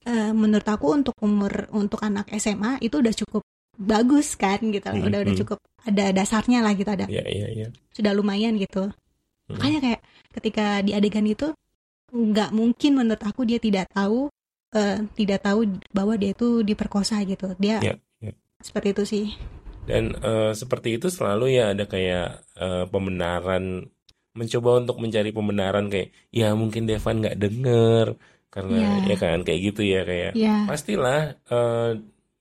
Eh, 0.07 0.31
menurut 0.31 0.63
aku 0.63 0.95
untuk 0.95 1.15
umur 1.19 1.67
untuk 1.75 1.99
anak 1.99 2.31
SMA 2.33 2.79
itu 2.79 3.03
udah 3.03 3.11
cukup 3.11 3.43
bagus 3.77 4.39
kan 4.39 4.57
gitu 4.63 4.87
Mhm. 4.89 5.03
udah 5.05 5.19
udah 5.21 5.35
cukup 5.37 5.59
ada 5.85 6.09
dasarnya 6.09 6.63
lah 6.63 6.73
gitu 6.73 6.89
ada 6.89 7.05
ya 7.11 7.21
ya 7.27 7.49
ya 7.53 7.67
sudah 7.93 8.15
lumayan 8.15 8.57
gitu 8.57 8.89
Mhm. 8.89 9.53
makanya 9.53 9.81
kayak 9.83 10.01
ketika 10.33 10.67
di 10.81 10.95
adegan 10.95 11.27
itu 11.27 11.53
nggak 12.09 12.55
mungkin 12.55 12.97
menurut 12.97 13.21
aku 13.21 13.45
dia 13.45 13.59
tidak 13.59 13.91
tahu 13.93 14.31
eh, 14.73 15.05
tidak 15.13 15.43
tahu 15.45 15.67
bahwa 15.93 16.15
dia 16.17 16.33
itu 16.33 16.63
diperkosa 16.63 17.21
gitu 17.27 17.53
dia 17.59 17.83
Ya, 17.83 17.95
ya. 18.23 18.33
seperti 18.63 18.95
itu 18.97 19.03
sih 19.05 19.25
dan 19.91 20.05
eh, 20.29 20.53
seperti 20.61 20.89
itu 20.99 21.07
selalu 21.09 21.45
ya 21.59 21.65
ada 21.73 21.85
kayak 21.87 22.27
eh, 22.59 22.85
pembenaran 22.93 23.65
mencoba 24.37 24.71
untuk 24.85 24.97
mencari 25.01 25.31
pembenaran 25.33 25.87
kayak 25.89 26.09
ya 26.29 26.53
mungkin 26.53 26.85
Devan 26.91 27.25
nggak 27.25 27.39
denger 27.41 28.07
karena 28.53 28.77
Iya. 29.05 29.09
ya 29.11 29.17
kan 29.23 29.39
kayak 29.47 29.61
gitu 29.73 29.81
ya 29.85 30.01
kayak. 30.05 30.33
Ya 30.37 30.55
pastilah 30.69 31.21
eh, 31.49 31.91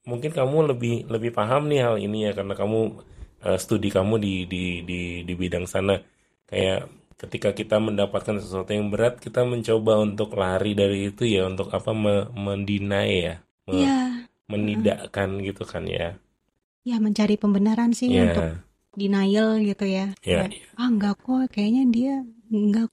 mungkin 0.06 0.32
kamu 0.38 0.58
lebih 0.76 0.94
lebih 1.10 1.32
paham 1.34 1.72
nih 1.72 1.82
hal 1.86 1.96
ini 1.98 2.30
ya 2.30 2.32
karena 2.38 2.54
kamu 2.54 2.80
eh, 3.48 3.58
studi 3.62 3.90
kamu 3.94 4.16
di 4.20 4.34
di 4.50 4.64
di 4.90 5.00
di 5.28 5.34
bidang 5.38 5.66
sana. 5.68 5.96
Kayak 6.46 6.92
ketika 7.16 7.56
kita 7.56 7.80
mendapatkan 7.80 8.38
sesuatu 8.44 8.76
yang 8.76 8.92
berat 8.92 9.24
kita 9.24 9.48
mencoba 9.48 10.04
untuk 10.04 10.36
lari 10.36 10.76
dari 10.76 11.10
itu 11.10 11.24
ya 11.24 11.48
untuk 11.48 11.72
apa 11.72 11.96
me, 11.96 12.28
mendinai 12.36 13.14
ya 13.24 13.36
me- 13.72 13.88
ya 13.88 13.96
menidakkan 14.52 15.40
gitu 15.42 15.64
kan 15.66 15.88
ya 15.88 16.20
ya 16.86 16.96
mencari 17.02 17.36
pembenaran 17.36 17.92
sih 17.98 18.14
ya 18.14 18.22
untuk 18.30 18.46
denial 18.96 19.50
gitu 19.60 19.86
ya 19.90 20.06
ya 20.24 20.46
Kayak, 20.48 20.50
ah 20.80 20.88
enggak 20.88 21.16
kok 21.20 21.42
kayaknya 21.52 21.84
dia 21.92 22.14
enggak 22.54 22.88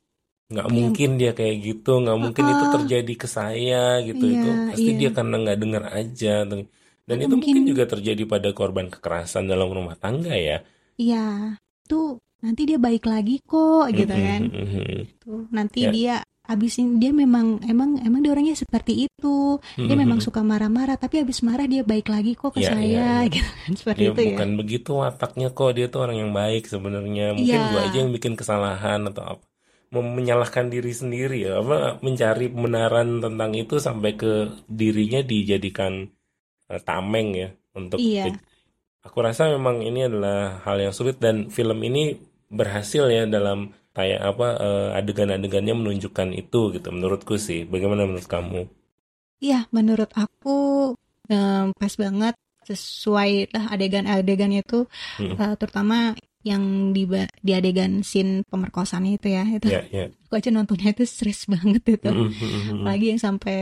nggak 0.52 0.66
Iya. 0.68 0.74
mungkin 0.76 1.10
dia 1.20 1.32
kayak 1.32 1.56
gitu 1.64 1.92
nggak 2.02 2.18
mungkin 2.18 2.44
itu 2.44 2.64
terjadi 2.76 3.14
ke 3.16 3.28
saya 3.28 3.84
gitu 4.04 4.24
Iya, 4.26 4.36
itu 4.36 4.48
pasti 4.68 4.90
iya. 4.90 4.98
dia 5.00 5.10
karena 5.16 5.34
nggak 5.42 5.58
dengar 5.62 5.84
aja 5.96 6.34
dan 6.48 7.16
itu 7.18 7.34
mungkin 7.34 7.56
mungkin- 7.56 7.68
juga 7.72 7.84
terjadi 7.88 8.22
pada 8.28 8.48
korban 8.52 8.86
kekerasan 8.92 9.44
dalam 9.48 9.68
rumah 9.72 9.96
tangga 9.96 10.34
ya 10.36 10.60
iya 11.00 11.56
tuh 11.88 12.20
nanti 12.44 12.62
dia 12.68 12.78
baik 12.78 13.04
lagi 13.06 13.38
kok 13.44 13.86
gitu 13.96 14.12
Mhm, 14.12 14.24
kan 14.28 14.40
mhm, 14.44 14.66
mhm. 14.66 14.98
tuh 15.22 15.40
nanti 15.54 15.80
Ya. 15.86 15.90
dia 15.94 16.16
habisin 16.42 16.98
dia 16.98 17.14
memang 17.14 17.62
emang 17.64 18.02
emang 18.02 18.20
dia 18.20 18.32
orangnya 18.34 18.58
seperti 18.58 19.06
itu. 19.06 19.62
Dia 19.78 19.94
memang 19.94 20.18
suka 20.18 20.42
marah-marah 20.42 20.98
tapi 20.98 21.22
habis 21.22 21.40
marah 21.40 21.64
dia 21.64 21.86
baik 21.86 22.10
lagi 22.10 22.34
kok 22.34 22.56
ke 22.56 22.60
Iya, 22.64 22.70
saya 22.74 22.82
iya, 22.82 23.06
iya. 23.22 23.30
gitu 23.30 23.50
kan. 23.50 23.70
Seperti 23.80 24.00
dia 24.00 24.10
itu 24.10 24.20
ya. 24.20 24.28
bukan 24.34 24.50
begitu 24.58 24.90
wataknya 24.98 25.48
kok. 25.50 25.70
Dia 25.72 25.86
tuh 25.86 26.00
orang 26.02 26.16
yang 26.18 26.32
baik 26.34 26.66
sebenarnya. 26.66 27.26
Mungkin 27.38 27.46
Iya. 27.58 27.70
gua 27.70 27.80
aja 27.86 27.96
yang 28.02 28.10
bikin 28.10 28.34
kesalahan 28.34 29.00
atau 29.06 29.22
apa. 29.36 29.44
Menyalahkan 29.92 30.72
diri 30.72 30.88
sendiri 30.88 31.44
ya 31.44 31.60
apa 31.60 32.00
mencari 32.00 32.48
pembenaran 32.48 33.20
tentang 33.20 33.52
itu 33.52 33.76
sampai 33.76 34.16
ke 34.16 34.32
dirinya 34.64 35.20
dijadikan 35.20 36.08
eh, 36.66 36.80
tameng 36.80 37.28
ya 37.36 37.48
untuk 37.76 38.00
Iya. 38.00 38.32
aku 39.04 39.18
rasa 39.20 39.52
memang 39.52 39.84
ini 39.84 40.08
adalah 40.08 40.64
hal 40.64 40.80
yang 40.80 40.96
sulit 40.96 41.20
dan 41.20 41.52
film 41.52 41.76
ini 41.84 42.16
berhasil 42.48 43.04
ya 43.04 43.28
dalam 43.28 43.68
kayak 43.92 44.20
apa 44.24 44.46
eh, 44.60 44.98
adegan-adegannya 44.98 45.74
menunjukkan 45.76 46.28
itu 46.32 46.60
gitu 46.76 46.88
menurutku 46.92 47.36
sih. 47.36 47.68
Bagaimana 47.68 48.08
menurut 48.08 48.28
kamu? 48.28 48.60
Iya 49.42 49.66
menurut 49.74 50.10
aku 50.14 50.56
em, 51.28 51.74
pas 51.76 51.94
banget 51.98 52.34
sesuai 52.62 53.50
lah 53.50 53.64
adegan-adegannya 53.74 54.62
itu 54.62 54.86
Hmm. 55.18 55.34
eh, 55.34 55.54
terutama 55.58 56.14
yang 56.42 56.90
di 56.90 57.06
di 57.38 57.52
adegan 57.54 58.02
scene 58.02 58.42
pemerkosaan 58.46 59.06
itu 59.06 59.30
ya 59.30 59.46
itu. 59.46 59.68
Ya 59.70 59.82
ya. 59.90 60.06
Aku 60.26 60.34
aja 60.40 60.50
nontonnya 60.50 60.90
itu 60.94 61.04
stres 61.06 61.46
banget 61.46 61.82
itu. 61.86 62.10
Mm, 62.10 62.18
mm, 62.18 62.32
mm, 62.32 62.48
mm. 62.48 62.76
apalagi 62.82 63.06
yang 63.14 63.20
sampai 63.20 63.58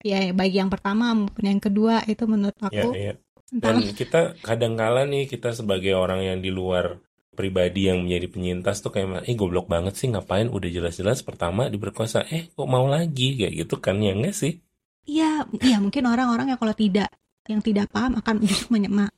ya 0.00 0.32
baik 0.32 0.54
yang 0.56 0.70
pertama 0.72 1.12
maupun 1.12 1.44
yang 1.44 1.60
kedua 1.60 2.04
itu 2.08 2.24
menurut 2.24 2.56
ya 2.56 2.66
aku 2.68 2.88
ya. 2.96 3.14
entah 3.52 3.76
Dan 3.76 3.76
kita 3.92 4.20
kadang-kala 4.40 5.04
nih 5.08 5.28
kita 5.28 5.52
sebagai 5.52 5.92
orang 5.96 6.20
yang 6.24 6.38
di 6.40 6.48
luar 6.48 7.00
pribadi 7.40 7.88
yang 7.88 8.04
menjadi 8.04 8.26
penyintas 8.28 8.84
tuh 8.84 8.92
kayak 8.92 9.24
eh 9.24 9.36
goblok 9.40 9.66
banget 9.72 9.96
sih 9.96 10.12
ngapain 10.12 10.52
udah 10.52 10.68
jelas-jelas 10.68 11.24
pertama 11.24 11.72
diperkosa 11.72 12.28
eh 12.28 12.52
kok 12.52 12.68
mau 12.68 12.84
lagi? 12.84 13.40
Kayak 13.40 13.54
gitu 13.64 13.80
kan 13.80 13.96
ya 14.04 14.12
enggak 14.12 14.36
sih? 14.36 14.60
Iya, 15.08 15.48
iya 15.64 15.76
mungkin 15.80 16.04
orang-orang 16.04 16.52
yang 16.52 16.60
kalau 16.60 16.76
tidak 16.76 17.08
yang 17.48 17.64
tidak 17.64 17.88
paham 17.90 18.20
akan 18.20 18.44
justru 18.44 18.76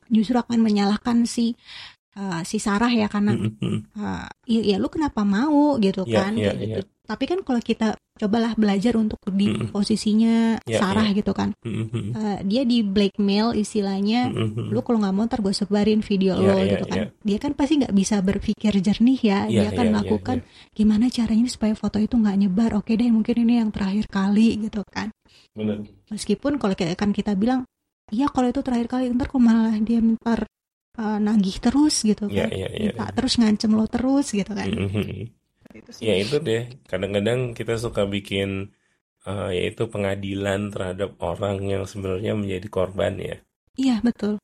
justru 0.08 0.36
akan 0.38 0.58
menyalahkan 0.62 1.26
si 1.26 1.58
uh, 2.16 2.40
si 2.44 2.56
Sarah 2.58 2.90
ya 2.92 3.06
karena 3.06 3.32
uh, 3.36 4.26
iya, 4.44 4.60
iya 4.62 4.76
lu 4.80 4.88
kenapa 4.88 5.22
mau 5.22 5.76
gitu 5.78 6.04
Iya, 6.04 6.16
kan 6.16 6.32
iya, 6.36 6.52
kayak 6.52 6.58
gitu. 6.60 6.82
iya. 6.84 6.90
Tapi 7.02 7.24
kan 7.26 7.42
kalau 7.42 7.58
kita 7.58 7.98
cobalah 8.16 8.54
belajar 8.54 8.94
untuk 8.94 9.18
di 9.34 9.50
posisinya 9.74 10.62
Iya, 10.62 10.78
Sarah 10.78 11.10
gitu 11.10 11.34
kan, 11.34 11.50
Mm, 11.66 11.74
mm, 11.74 11.88
mm. 11.90 12.10
Uh, 12.14 12.38
dia 12.46 12.62
di 12.62 12.80
blackmail 12.86 13.58
istilahnya. 13.58 14.30
Lu 14.70 14.80
kalau 14.86 15.02
nggak 15.02 15.12
mau 15.12 15.26
ntar 15.26 15.42
gue 15.42 15.50
sebarin 15.50 16.00
video 16.00 16.38
Iya, 16.38 16.46
lo 16.46 16.54
iya, 16.56 16.70
gitu 16.78 16.84
kan. 16.86 16.96
iya. 16.96 17.06
Dia 17.26 17.38
kan 17.42 17.52
pasti 17.58 17.82
nggak 17.82 17.92
bisa 17.92 18.16
berpikir 18.22 18.72
jernih 18.78 19.18
ya. 19.18 19.38
Iya, 19.44 19.50
dia 19.50 19.66
akan 19.74 19.76
iya, 19.76 19.82
iya, 19.82 19.92
melakukan 19.92 20.36
iya. 20.40 20.70
gimana 20.72 21.04
caranya 21.10 21.46
supaya 21.50 21.74
foto 21.74 21.98
itu 21.98 22.14
nggak 22.16 22.36
nyebar. 22.38 22.70
Oke 22.78 22.94
deh 22.94 23.10
mungkin 23.10 23.34
ini 23.44 23.58
yang 23.60 23.70
terakhir 23.74 24.06
kali 24.08 24.62
gitu 24.62 24.80
kan. 24.88 25.10
Bener. 25.52 25.84
meskipun 26.08 26.56
kalau 26.56 26.72
kayak 26.72 26.96
kan 26.96 27.12
kita 27.12 27.36
bilang 27.36 27.68
iya 28.08 28.24
kalau 28.32 28.48
itu 28.48 28.64
terakhir 28.64 28.88
kali 28.88 29.12
ntar 29.12 29.28
kok 29.28 29.36
malah 29.36 29.76
dia 29.84 30.00
ntar 30.00 30.48
uh, 30.98 31.18
nagih 31.22 31.56
terus 31.64 31.94
gitu 32.04 32.24
Iya, 32.28 32.44
kan 32.44 32.50
iya, 32.52 32.68
iya. 32.72 32.92
minta 32.92 33.04
terus 33.16 33.34
ngancem 33.40 33.70
lo 33.78 33.84
terus 33.88 34.26
gitu 34.32 34.52
kan 34.52 34.68
Mm, 34.68 34.88
mm, 34.88 35.04
mm. 35.08 35.22
Itu 35.72 35.90
sih. 35.96 36.04
Ya 36.04 36.14
itu 36.20 36.36
deh, 36.36 36.62
kadang-kadang 36.90 37.56
kita 37.56 37.80
suka 37.80 38.04
bikin 38.04 38.48
eh, 39.24 39.50
yaitu 39.58 39.88
pengadilan 39.88 40.68
terhadap 40.74 41.10
orang 41.22 41.56
yang 41.72 41.84
sebenarnya 41.88 42.32
menjadi 42.36 42.68
korban 42.68 43.14
ya. 43.20 43.36
iya 43.78 43.96
betul 44.04 44.36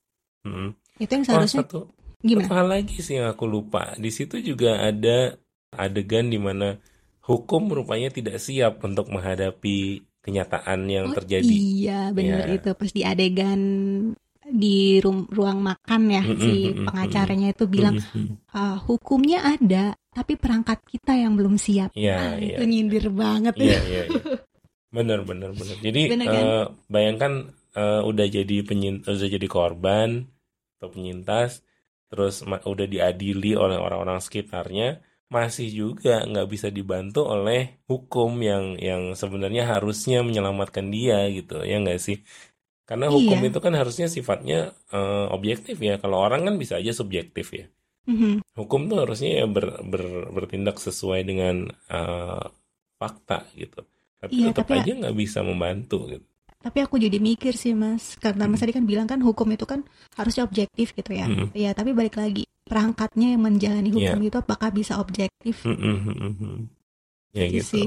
Mm. 0.47 0.71
itu 1.02 1.11
yang 1.12 1.25
Oh, 1.28 1.28
seharusnya 1.28 1.62
satu, 1.62 1.78
gimana 2.25 2.49
hal 2.57 2.67
lagi 2.75 2.97
sih 3.05 3.14
yang 3.21 3.28
aku 3.33 3.45
lupa. 3.45 3.95
Di 4.00 4.11
situ 4.11 4.40
juga 4.40 4.81
ada 4.88 5.37
adegan 5.76 6.26
di 6.33 6.38
mana 6.40 6.78
hukum 7.28 7.69
rupanya 7.69 8.09
tidak 8.09 8.40
siap 8.40 8.81
untuk 8.88 9.07
menghadapi 9.12 9.76
kenyataan 10.25 10.81
yang 10.88 11.07
Oh 11.09 11.17
terjadi. 11.17 11.55
iya 11.55 12.11
bener 12.17 12.47
Ya. 12.49 12.55
itu 12.57 12.69
pas 12.75 12.90
di 12.97 13.02
adegan 13.05 13.61
di 14.52 14.99
ru- 15.05 15.28
ruang 15.28 15.59
makan 15.61 16.02
ya 16.11 16.23
si 16.25 16.73
pengacaranya 16.87 17.49
itu 17.55 17.64
bilang. 17.69 17.95
"Ah, 18.49 18.81
hukumnya 18.81 19.45
ada 19.45 19.93
tapi 20.11 20.35
perangkat 20.35 20.81
kita 20.88 21.12
yang 21.14 21.37
belum 21.38 21.61
siap. 21.61 21.93
Iya, 21.95 22.14
Ah, 22.17 22.35
iya. 22.40 22.57
itu 22.59 22.62
nyindir 22.67 23.05
banget 23.12 23.55
Iya, 23.61 23.76
iya, 23.87 24.02
iya. 24.09 24.23
Benar, 24.88 25.21
benar, 25.28 25.50
benar. 25.52 25.76
Jadi 25.85 26.00
Benar 26.11 26.26
kan? 26.26 26.43
eh, 26.43 26.64
bayangkan 26.88 27.33
eh, 27.76 28.00
udah 28.11 28.26
jadi 28.37 28.57
penyin, 28.69 28.95
udah 29.05 29.28
jadi 29.37 29.49
korban 29.49 30.09
atau 30.81 30.88
penyintas, 30.95 31.50
terus 32.09 32.35
udah 32.47 32.87
diadili 32.88 33.52
oleh 33.52 33.76
orang-orang 33.76 34.19
sekitarnya, 34.25 35.05
masih 35.28 35.69
juga 35.81 36.25
nggak 36.25 36.49
bisa 36.49 36.69
dibantu 36.73 37.21
oleh 37.28 37.61
hukum 37.90 38.31
yang 38.40 38.64
yang 38.81 39.02
sebenarnya 39.12 39.62
harusnya 39.76 40.25
menyelamatkan 40.25 40.87
dia 40.88 41.28
gitu, 41.37 41.61
ya 41.71 41.76
nggak 41.85 42.00
sih? 42.00 42.17
Karena 42.88 43.12
hukum 43.12 43.37
Iya. 43.37 43.52
itu 43.52 43.59
kan 43.61 43.76
harusnya 43.76 44.09
sifatnya 44.09 44.73
eh, 44.88 45.26
objektif 45.28 45.76
ya. 45.78 46.00
Kalau 46.00 46.16
orang 46.18 46.49
kan 46.49 46.54
bisa 46.57 46.80
aja 46.80 46.88
subjektif 46.90 47.52
ya. 47.52 47.68
Mhm. 48.09 48.40
Hukum 48.57 48.88
tuh 48.88 49.04
harusnya 49.04 49.45
ya 49.45 49.47
ber- 49.47 49.85
ber- 49.85 50.33
bertindak 50.33 50.80
sesuai 50.80 51.21
dengan 51.23 51.68
eh, 51.68 52.45
fakta 52.97 53.45
gitu. 53.52 53.85
Tapi 54.18 54.33
Iya, 54.35 54.50
tetap 54.50 54.66
tapi- 54.66 54.80
aja 54.83 54.92
nggak 54.97 55.14
bisa 55.14 55.45
membantu 55.45 56.09
gitu. 56.09 56.25
Tapi 56.59 56.83
aku 56.83 56.99
jadi 56.99 57.23
mikir 57.23 57.54
sih 57.54 57.71
mas, 57.71 58.18
karena 58.18 58.50
mas 58.50 58.59
tadi 58.59 58.75
kan 58.75 58.83
bilang 58.83 59.07
kan 59.07 59.23
hukum 59.23 59.47
itu 59.54 59.62
kan 59.62 59.87
harusnya 60.18 60.42
objektif 60.42 60.90
gitu 60.90 61.14
ya. 61.14 61.30
Mm-mm. 61.30 61.54
Ya 61.54 61.71
tapi 61.71 61.95
balik 61.95 62.18
lagi 62.18 62.50
perangkatnya 62.66 63.37
yang 63.37 63.47
menjalani 63.47 63.95
hukum 63.95 64.18
Iya. 64.18 64.26
itu 64.26 64.37
apakah 64.40 64.75
bisa 64.75 64.99
objektif? 64.99 65.62
Mm-mm, 65.62 65.97
mm-mm, 66.02 66.33
mm. 66.35 66.61
Ya 67.30 67.47
Gitu 67.47 67.54
gitu. 67.54 67.68
sih. 67.71 67.87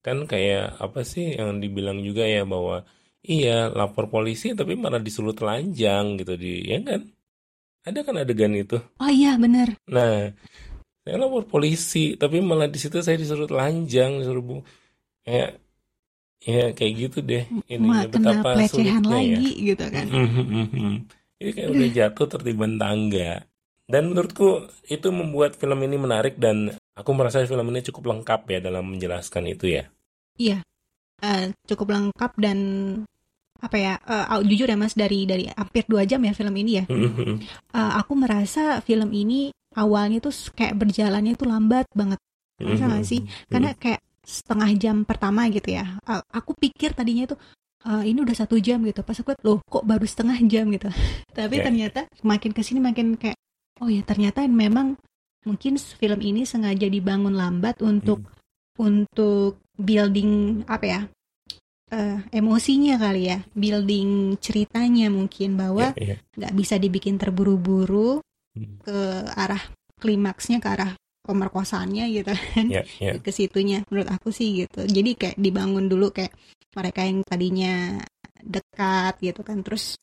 Kan 0.00 0.24
kayak 0.24 0.80
apa 0.80 1.04
sih 1.04 1.36
yang 1.36 1.60
dibilang 1.60 2.00
juga 2.00 2.24
ya 2.24 2.48
bahwa 2.48 2.88
iya 3.26 3.68
lapor 3.68 4.06
polisi 4.08 4.54
tapi 4.54 4.78
malah 4.78 5.02
disuruh 5.02 5.34
telanjang 5.34 6.16
gitu 6.22 6.34
di 6.38 6.62
ya 6.70 6.78
kan? 6.80 7.02
Ada 7.86 8.00
kan 8.02 8.14
adegan 8.22 8.54
itu. 8.54 8.78
Oh 8.98 9.10
iya 9.10 9.38
bener. 9.38 9.78
Nah, 9.86 10.30
saya 11.02 11.16
lapor 11.18 11.46
polisi 11.46 12.14
tapi 12.18 12.42
malah 12.42 12.70
di 12.70 12.78
situ 12.78 12.98
saya 13.02 13.18
disuruh 13.18 13.46
telanjang, 13.50 14.22
disuruh 14.22 14.42
bu 14.42 14.56
ya 15.26 15.54
ya 16.42 16.70
kayak 16.74 16.92
gitu 16.94 17.18
deh. 17.22 17.44
Ini 17.66 17.86
Ma, 17.86 18.06
kena 18.06 18.42
betapa 18.42 18.50
pelecehan 18.58 19.02
sulitnya 19.02 19.18
ya. 19.18 19.38
lagi 19.38 19.50
gitu 19.74 19.84
kan. 19.86 20.06
Mhm. 20.06 20.94
Ini 21.36 21.50
kayak 21.52 21.68
udah 21.68 21.88
jatuh 21.92 22.26
tertiban 22.32 22.72
tangga. 22.80 23.44
Dan 23.86 24.10
menurutku 24.10 24.66
itu 24.90 25.08
membuat 25.14 25.54
film 25.54 25.78
ini 25.86 25.94
menarik 25.94 26.42
dan 26.42 26.74
aku 26.98 27.10
merasa 27.14 27.46
film 27.46 27.70
ini 27.70 27.86
cukup 27.86 28.10
lengkap 28.10 28.40
ya 28.50 28.58
dalam 28.58 28.82
menjelaskan 28.90 29.46
itu 29.46 29.78
ya. 29.78 29.86
Iya, 30.36 30.58
Eh, 31.24 31.48
cukup 31.64 31.96
lengkap 31.96 32.32
dan 32.36 32.58
apa 33.58 33.76
ya? 33.76 33.92
eh, 33.98 34.26
au- 34.30 34.42
jujur 34.42 34.64
ya 34.64 34.74
mas 34.74 34.92
dari 34.92 35.24
dari 35.24 35.48
hampir 35.48 35.84
dua 35.84 36.02
jam 36.02 36.20
ya 36.20 36.32
film 36.32 36.54
ini 36.54 36.72
ya. 36.76 36.84
Eh, 36.86 37.90
aku 37.94 38.12
merasa 38.12 38.80
film 38.80 39.10
ini 39.10 39.50
awalnya 39.72 40.18
tuh 40.18 40.32
kayak 40.52 40.76
berjalannya 40.76 41.34
tuh 41.34 41.48
lambat 41.48 41.84
banget. 41.92 42.20
Masa 42.56 42.88
nggak 42.88 43.04
sih? 43.04 43.20
Karena 43.46 43.72
kayak 43.72 44.00
setengah 44.24 44.70
jam 44.74 44.96
pertama 45.02 45.46
gitu 45.48 45.70
ya. 45.70 46.00
A- 46.02 46.24
Aku 46.32 46.52
pikir 46.52 46.92
tadinya 46.92 47.28
tuh 47.28 47.38
"Ah, 47.82 48.02
ini 48.02 48.18
udah 48.18 48.34
satu 48.34 48.58
jam 48.58 48.82
gitu. 48.82 49.00
Pas 49.00 49.14
aku 49.14 49.30
lihat 49.30 49.42
loh 49.42 49.62
kok 49.62 49.84
baru 49.84 50.02
setengah 50.02 50.40
jam 50.44 50.66
gitu. 50.68 50.88
Tapi 51.36 51.54
Ya. 51.56 51.64
ternyata 51.68 52.00
makin 52.22 52.50
ke 52.50 52.60
sini 52.60 52.80
makin 52.80 53.14
kayak 53.14 53.36
oh 53.78 53.86
ya 53.86 54.00
ternyata 54.02 54.42
memang 54.44 54.96
mungkin 55.44 55.76
film 55.78 56.18
ini 56.18 56.42
sengaja 56.42 56.88
dibangun 56.88 57.36
lambat 57.36 57.78
untuk 57.78 58.24
untuk 58.76 59.60
building 59.76 60.64
apa 60.66 60.84
ya 60.84 61.00
eh, 61.86 62.18
emosinya 62.34 62.98
kali 62.98 63.30
ya, 63.30 63.38
building 63.54 64.40
ceritanya 64.42 65.06
mungkin 65.08 65.54
bahwa 65.54 65.94
Ya, 65.94 66.14
ya. 66.14 66.16
nggak 66.34 66.52
bisa 66.54 66.74
dibikin 66.76 67.16
terburu-buru 67.16 68.20
Hmm. 68.56 68.80
ke 68.80 68.98
arah 69.36 69.60
klimaksnya 70.00 70.64
ke 70.64 70.68
arah 70.72 70.96
pemerkosaannya 71.20 72.08
gitu 72.08 72.32
kan 72.32 72.66
Ya, 72.72 72.82
ya. 72.96 73.20
ke 73.20 73.28
situnya 73.28 73.84
menurut 73.92 74.08
aku 74.08 74.32
sih 74.32 74.64
gitu 74.64 74.80
jadi 74.88 75.12
kayak 75.12 75.36
dibangun 75.36 75.92
dulu 75.92 76.08
kayak 76.08 76.32
mereka 76.72 77.04
yang 77.04 77.20
tadinya 77.20 78.00
dekat 78.40 79.20
gitu 79.20 79.44
kan 79.44 79.60
terus 79.60 80.00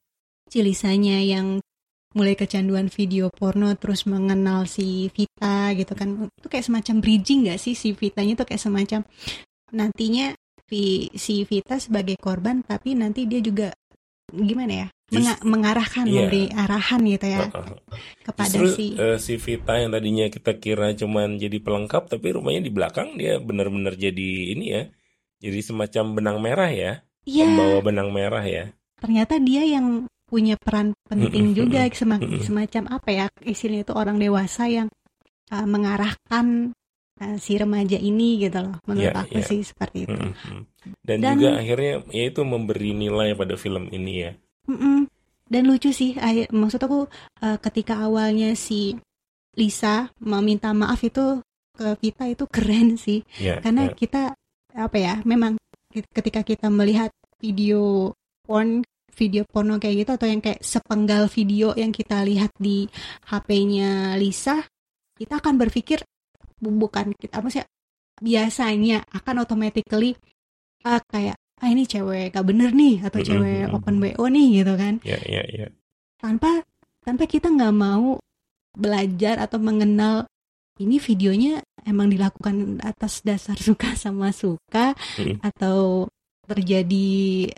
cilisanya 0.54 1.17
yang 1.26 1.65
mulai 2.13 2.38
kecanduan 2.38 2.93
video 2.93 3.34
porno 3.34 3.74
terus 3.74 4.06
mengenal 4.06 4.69
si 4.69 5.10
Vita 5.10 5.74
gitu 5.74 5.98
kan 5.98 6.30
itu 6.30 6.46
kayak 6.46 6.69
semacam 6.69 6.96
bridging 7.02 7.50
gak 7.50 7.58
sih 7.58 7.74
si 7.74 7.98
Vitanya 7.98 8.38
tuh 8.38 8.46
kayak 8.46 8.62
semacam 8.62 9.02
nantinya 9.74 10.38
si 11.13 11.43
Vita 11.45 11.78
sebagai 11.78 12.17
korban 12.17 12.63
tapi 12.65 12.95
nanti 12.97 13.26
dia 13.30 13.39
juga 13.43 13.71
gimana 14.34 14.73
ya 14.73 14.88
Just- 15.13 15.45
mengarahkan 15.45 16.10
iya. 16.10 16.26
memberi 16.26 16.43
arahan 16.49 17.02
gitu 17.06 17.26
ya 17.30 17.45
Heeh. 17.45 17.78
kepada 18.26 18.49
Justru 18.49 18.67
si 18.73 18.86
eh, 18.97 19.17
si 19.21 19.34
Vita 19.38 19.78
yang 19.78 19.93
tadinya 19.93 20.26
kita 20.26 20.58
kira 20.58 20.95
cuman 20.97 21.38
jadi 21.38 21.58
pelengkap 21.62 22.10
tapi 22.10 22.34
rupanya 22.34 22.65
di 22.65 22.71
belakang 22.73 23.13
dia 23.19 23.38
benar-benar 23.38 23.93
jadi 23.93 24.30
ini 24.58 24.65
ya. 24.73 24.84
Jadi 25.43 25.60
semacam 25.60 26.06
benang 26.15 26.38
merah 26.39 26.71
ya, 26.71 26.91
Iya, 27.28 27.52
pembawa 27.52 27.80
benang 27.84 28.10
merah 28.15 28.41
ya. 28.47 28.71
ternyata 29.04 29.36
dia 29.43 29.67
yang 29.67 30.08
punya 30.23 30.56
peran 30.56 30.95
penting 31.06 31.52
juga 31.52 31.84
mm-mm, 31.84 31.93
sema- 31.99 32.23
mm-mm. 32.23 32.39
semacam 32.41 32.84
apa 32.95 33.10
ya 33.12 33.26
istilahnya 33.43 33.84
itu 33.84 33.93
orang 33.93 34.17
dewasa 34.17 34.71
yang 34.71 34.88
uh, 35.52 35.67
mengarahkan 35.67 36.71
uh, 37.17 37.38
si 37.38 37.54
remaja 37.54 37.95
ini 37.95 38.39
gitu 38.39 38.58
loh 38.60 38.76
menurut 38.84 39.12
Iya, 39.12 39.21
aku 39.21 39.38
iya. 39.38 39.45
sih 39.45 39.62
seperti 39.62 39.97
itu 40.06 40.15
Mhm. 40.15 40.62
Dan, 40.99 41.17
Dan- 41.19 41.36
juga 41.38 41.49
akhirnya 41.58 41.93
ya 42.10 42.23
itu 42.28 42.41
memberi 42.41 42.91
nilai 42.91 43.34
pada 43.34 43.56
film 43.56 43.88
ini 43.89 44.13
ya. 44.19 44.32
Mm-mm. 44.63 45.06
dan 45.43 45.63
lucu 45.63 45.91
sih 45.91 46.15
akhir- 46.15 46.49
maksud 46.49 46.80
aku 46.80 47.06
uh, 47.39 47.58
ketika 47.60 47.99
awalnya 47.99 48.52
si 48.54 48.95
Lisa 49.54 50.10
meminta 50.17 50.71
maaf 50.71 50.97
itu 50.99 51.43
ke 51.71 51.93
Vita 51.99 52.26
itu 52.26 52.47
keren 52.47 52.95
sih 52.95 53.21
Ya, 53.38 53.60
karena 53.60 53.89
ya. 53.89 53.93
kita 53.93 54.21
apa 54.73 54.97
ya 54.97 55.13
memang 55.23 55.60
ketika 56.10 56.41
kita 56.41 56.67
melihat 56.67 57.12
video 57.38 58.13
porn 58.41 58.82
video 59.13 59.45
porno 59.45 59.78
kayak 59.78 60.08
gitu 60.08 60.12
atau 60.15 60.26
yang 60.26 60.41
kayak 60.41 60.58
sepenggal 60.60 61.30
video 61.30 61.78
yang 61.78 61.93
kita 61.93 62.26
lihat 62.26 62.49
di 62.58 62.89
HP-nya 63.28 64.17
Lisa 64.17 64.65
kita 65.13 65.38
akan 65.38 65.62
berpikir 65.62 66.02
bukan 66.63 67.12
kita 67.17 67.41
apa 67.41 67.47
sih 67.52 67.63
biasanya 68.19 69.04
akan 69.12 69.43
automatically 69.43 70.15
ah, 70.86 71.02
kayak 71.04 71.36
ah 71.60 71.67
ini 71.67 71.84
cewek 71.84 72.32
gak 72.32 72.45
bener 72.45 72.71
nih 72.71 73.04
atau 73.04 73.19
Mm-mm, 73.19 73.30
cewek 73.30 73.60
mm-mm. 73.67 73.76
open 73.76 73.95
BO 73.99 74.23
nih 74.28 74.47
gitu 74.62 74.73
kan 74.76 74.93
Ya, 75.04 75.19
ya, 75.23 75.43
ya. 75.47 75.67
tanpa 76.19 76.63
tanpa 77.04 77.23
kita 77.26 77.47
nggak 77.52 77.76
mau 77.76 78.19
belajar 78.73 79.39
atau 79.39 79.60
mengenal 79.60 80.28
ini 80.82 80.97
videonya 80.97 81.62
emang 81.84 82.10
dilakukan 82.10 82.80
atas 82.82 83.21
dasar 83.23 83.56
suka 83.67 83.95
sama 83.95 84.32
suka 84.32 84.95
Mm. 85.19 85.39
atau 85.43 86.08
terjadi 86.43 87.08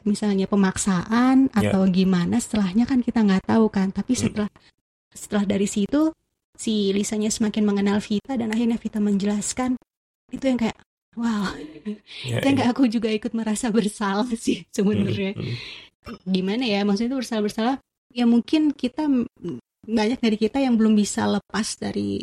misalnya 0.05 0.45
pemaksaan 0.45 1.49
Ya. 1.49 1.73
atau 1.73 1.89
gimana 1.89 2.37
setelahnya 2.37 2.85
kan 2.85 3.01
kita 3.01 3.25
nggak 3.25 3.49
tahu 3.49 3.65
kan 3.73 3.89
tapi 3.89 4.13
Mm. 4.13 4.21
setelah 4.21 4.49
setelah 5.15 5.45
dari 5.47 5.65
situ 5.65 6.13
si 6.55 6.91
Lisanya 6.91 7.29
semakin 7.29 7.63
mengenal 7.67 7.99
Vita 7.99 8.35
dan 8.35 8.51
akhirnya 8.51 8.79
Vita 8.79 8.99
menjelaskan 8.99 9.75
itu 10.31 10.45
yang 10.45 10.59
kayak 10.59 10.77
wow 11.15 11.53
Ya, 12.25 12.41
itu 12.41 12.45
yang 12.49 12.55
ya. 12.55 12.59
kayak 12.65 12.71
aku 12.75 12.83
juga 12.89 13.07
ikut 13.13 13.31
merasa 13.37 13.69
bersalah 13.71 14.27
sih 14.35 14.65
sebenarnya 14.73 15.37
Mm, 16.05 16.21
mm. 16.21 16.29
gimana 16.29 16.63
ya 16.69 16.85
maksudnya 16.85 17.09
itu 17.13 17.19
bersalah 17.21 17.41
bersalah 17.41 17.75
ya 18.13 18.29
mungkin 18.29 18.69
kita 18.77 19.09
banyak 19.85 20.19
dari 20.21 20.37
kita 20.37 20.61
yang 20.61 20.77
belum 20.77 20.93
bisa 20.93 21.25
lepas 21.25 21.77
dari 21.81 22.21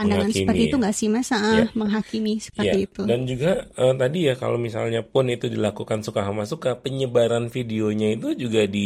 pandangan 0.00 0.32
Menghakimi 0.32 0.40
seperti 0.40 0.62
itu 0.72 0.74
nggak 0.80 0.94
sih 0.96 1.08
mas 1.12 1.28
Ah, 1.36 1.40
Ya. 1.60 1.64
menghakimi 1.78 2.32
seperti 2.46 2.66
Ya, 2.66 2.72
itu 2.88 3.00
dan 3.08 3.20
juga 3.30 3.50
eh, 3.76 3.94
tadi 4.00 4.18
ya 4.28 4.34
kalau 4.42 4.58
misalnya 4.66 5.00
pun 5.12 5.24
itu 5.34 5.46
dilakukan 5.54 6.00
suka 6.06 6.20
sama 6.28 6.44
suka, 6.52 6.70
penyebaran 6.84 7.44
videonya 7.56 8.06
itu 8.16 8.26
juga 8.42 8.60
di 8.64 8.80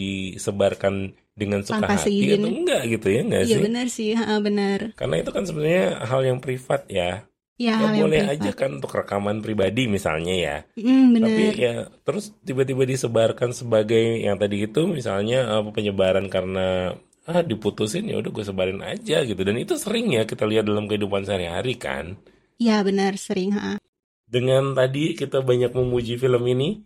disebarkan 0.00 0.94
dengan 1.40 1.60
suka 1.64 1.88
Tanpa 1.88 1.94
hati 2.04 2.04
seizin. 2.04 2.40
atau 2.44 2.50
enggak 2.52 2.80
gitu 2.92 3.06
ya 3.08 3.20
enggak 3.26 3.44
iya 3.48 3.54
sih? 3.54 3.62
benar 3.64 3.86
sih 3.96 4.08
ha, 4.18 4.36
benar 4.46 4.80
Karena 4.98 5.14
itu 5.20 5.30
kan 5.36 5.44
sebenarnya 5.48 5.84
hal 6.10 6.20
yang 6.28 6.38
privat 6.44 6.84
ya. 6.92 7.24
ya, 7.58 7.72
Ya 7.80 7.86
boleh 7.88 8.20
privat. 8.20 8.32
aja 8.36 8.50
kan 8.60 8.70
untuk 8.78 8.92
rekaman 8.92 9.40
pribadi 9.44 9.88
misalnya 9.88 10.34
ya. 10.36 10.56
Mm, 10.76 11.04
benar 11.14 11.30
Tapi 11.30 11.42
ya 11.64 11.72
terus 12.04 12.24
tiba-tiba 12.44 12.84
disebarkan 12.84 13.50
sebagai 13.56 14.02
yang 14.26 14.36
tadi 14.42 14.56
itu 14.68 14.80
misalnya 14.88 15.36
apa 15.60 15.70
penyebaran 15.76 16.26
karena 16.28 16.96
ah 17.28 17.40
diputusin 17.42 18.10
ya 18.10 18.18
udah 18.18 18.30
gue 18.34 18.44
sebarin 18.44 18.82
aja 18.82 19.22
gitu 19.22 19.38
dan 19.46 19.54
itu 19.58 19.78
sering 19.78 20.10
ya 20.10 20.26
kita 20.26 20.42
lihat 20.42 20.66
dalam 20.66 20.90
kehidupan 20.90 21.22
sehari-hari 21.22 21.78
kan. 21.78 22.18
ya 22.58 22.82
benar 22.82 23.14
sering 23.18 23.54
ha. 23.54 23.78
Dengan 24.26 24.72
tadi 24.72 25.12
kita 25.12 25.44
banyak 25.44 25.76
memuji 25.76 26.16
film 26.16 26.40
ini, 26.48 26.80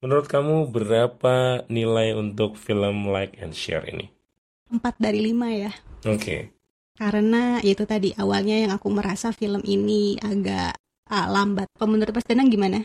menurut 0.00 0.24
kamu 0.24 0.72
berapa 0.72 1.68
nilai 1.68 2.16
untuk 2.16 2.56
film 2.56 3.12
Like 3.12 3.36
and 3.38 3.52
Share 3.52 3.84
ini? 3.84 4.08
empat 4.68 5.00
dari 5.00 5.24
lima 5.24 5.48
ya 5.48 5.72
Oke. 6.04 6.52
karena 7.00 7.56
itu 7.64 7.88
tadi 7.88 8.12
awalnya 8.20 8.68
yang 8.68 8.72
aku 8.76 8.92
merasa 8.92 9.32
film 9.32 9.64
ini 9.64 10.18
agak 10.20 10.76
uh, 11.08 11.26
lambat. 11.30 11.70
Menurut 11.80 12.12
Mas 12.12 12.26
Danang 12.26 12.50
gimana? 12.50 12.84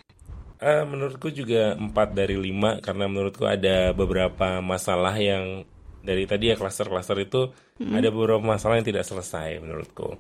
Uh, 0.64 0.86
menurutku 0.88 1.28
juga 1.34 1.76
4 1.76 1.92
dari 2.16 2.40
5 2.40 2.80
karena 2.80 3.06
menurutku 3.12 3.44
ada 3.44 3.92
beberapa 3.92 4.64
masalah 4.64 5.12
yang 5.20 5.68
dari 6.04 6.28
tadi 6.28 6.52
ya 6.52 6.60
klaster-klaster 6.60 7.16
itu 7.24 7.56
hmm. 7.80 7.96
ada 7.96 8.12
beberapa 8.12 8.44
masalah 8.44 8.78
yang 8.78 8.88
tidak 8.88 9.08
selesai 9.08 9.64
menurutku. 9.64 10.20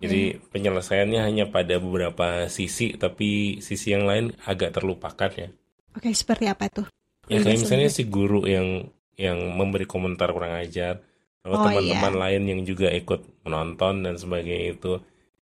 Jadi 0.00 0.34
hmm. 0.34 0.50
penyelesaiannya 0.50 1.20
hanya 1.20 1.44
pada 1.52 1.76
beberapa 1.78 2.48
sisi 2.48 2.96
tapi 2.96 3.60
sisi 3.60 3.92
yang 3.92 4.08
lain 4.08 4.32
agak 4.48 4.74
terlupakan 4.74 5.30
ya. 5.30 5.48
Oke, 5.94 6.10
seperti 6.10 6.50
apa 6.50 6.66
tuh? 6.72 6.86
Ya 7.30 7.38
kayak 7.40 7.62
misalnya 7.62 7.88
si 7.92 8.08
guru 8.08 8.48
yang 8.48 8.90
yang 9.14 9.38
memberi 9.54 9.86
komentar 9.86 10.34
kurang 10.34 10.58
ajar 10.58 10.98
lalu 11.44 11.54
oh, 11.54 11.62
teman-teman 11.68 12.14
iya. 12.16 12.20
lain 12.24 12.42
yang 12.48 12.60
juga 12.64 12.88
ikut 12.90 13.44
menonton 13.44 14.02
dan 14.02 14.16
sebagainya 14.16 14.74
itu 14.74 14.92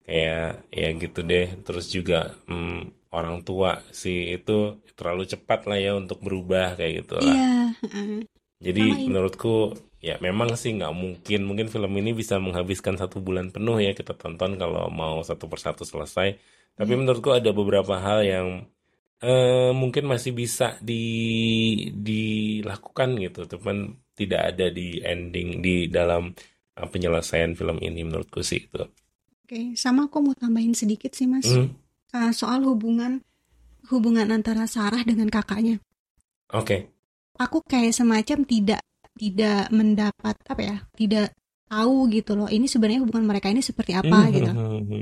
kayak 0.03 0.67
ya 0.73 0.89
gitu 0.99 1.21
deh 1.23 1.47
terus 1.63 1.87
juga 1.93 2.35
hmm, 2.49 3.13
orang 3.13 3.45
tua 3.45 3.85
si 3.93 4.33
itu 4.33 4.83
terlalu 4.97 5.29
cepat 5.29 5.69
lah 5.69 5.79
ya 5.79 5.93
untuk 5.95 6.19
berubah 6.25 6.75
kayak 6.81 7.07
gitu 7.07 7.21
lah 7.21 7.37
iya. 7.37 7.71
Jadi 8.63 9.11
menurutku 9.11 9.75
ya 9.99 10.19
memang 10.23 10.55
sih 10.55 10.75
nggak 10.79 10.95
mungkin 10.95 11.41
mungkin 11.47 11.67
film 11.67 11.93
ini 11.99 12.15
bisa 12.15 12.39
menghabiskan 12.39 12.95
satu 12.95 13.19
bulan 13.19 13.51
penuh 13.51 13.79
ya 13.83 13.95
kita 13.95 14.15
tonton 14.15 14.55
kalau 14.59 14.87
mau 14.91 15.23
satu 15.23 15.51
persatu 15.51 15.83
selesai 15.83 16.39
tapi 16.75 16.93
hmm. 16.95 17.01
menurutku 17.05 17.31
ada 17.35 17.51
beberapa 17.51 17.99
hal 17.99 18.23
yang 18.23 18.49
uh, 19.23 19.71
mungkin 19.75 20.11
masih 20.11 20.35
bisa 20.35 20.79
di 20.83 21.05
dilakukan 21.95 23.19
gitu 23.19 23.59
cuman 23.59 23.95
tidak 24.19 24.55
ada 24.55 24.67
di 24.71 24.99
ending 25.03 25.63
di 25.63 25.87
dalam 25.87 26.35
uh, 26.79 26.89
penyelesaian 26.91 27.55
film 27.55 27.81
ini 27.81 28.05
menurutku 28.05 28.45
sih 28.45 28.69
itu. 28.69 28.85
Oke, 29.43 29.75
sama 29.77 30.07
aku 30.09 30.19
mau 30.21 30.35
tambahin 30.37 30.73
sedikit 30.77 31.13
sih 31.13 31.29
mas 31.29 31.49
hmm. 31.49 31.69
uh, 32.15 32.33
soal 32.35 32.65
hubungan 32.67 33.23
hubungan 33.91 34.31
antara 34.31 34.67
Sarah 34.67 35.03
dengan 35.03 35.31
kakaknya. 35.31 35.79
Oke. 36.53 36.67
Okay. 36.67 36.81
Aku 37.41 37.65
kayak 37.65 37.97
semacam 37.97 38.45
tidak 38.45 38.83
tidak 39.13 39.69
mendapat 39.69 40.37
apa 40.49 40.63
ya 40.65 40.77
tidak 40.97 41.37
tahu 41.69 42.09
gitu 42.09 42.33
loh 42.33 42.49
ini 42.49 42.65
sebenarnya 42.65 43.05
hubungan 43.05 43.29
mereka 43.29 43.53
ini 43.53 43.61
seperti 43.65 43.97
apa 43.97 44.29
hmm. 44.29 44.33
gitu. 44.33 44.51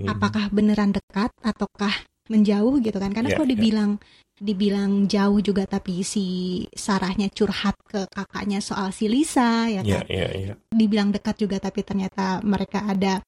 Apakah 0.07 0.51
beneran 0.51 0.95
dekat 0.95 1.31
ataukah 1.43 1.95
menjauh 2.31 2.79
gitu 2.79 2.99
kan? 2.99 3.11
Karena 3.11 3.35
yeah, 3.35 3.39
kalau 3.39 3.49
ya. 3.49 3.53
dibilang 3.59 3.93
yeah 3.99 4.29
dibilang 4.41 5.05
jauh 5.05 5.39
juga 5.45 5.69
tapi 5.69 6.01
si 6.01 6.65
Sarahnya 6.73 7.29
curhat 7.29 7.77
ke 7.85 8.09
kakaknya 8.09 8.65
soal 8.65 8.89
si 8.89 9.05
Lisa 9.05 9.69
ya 9.69 9.85
iya, 9.85 10.01
kan. 10.01 10.09
Yeah, 10.09 10.09
yeah, 10.09 10.31
yeah. 10.33 10.57
Dibilang 10.73 11.13
dekat 11.13 11.45
juga 11.45 11.61
tapi 11.61 11.85
ternyata 11.85 12.41
mereka 12.41 12.89
ada 12.89 13.21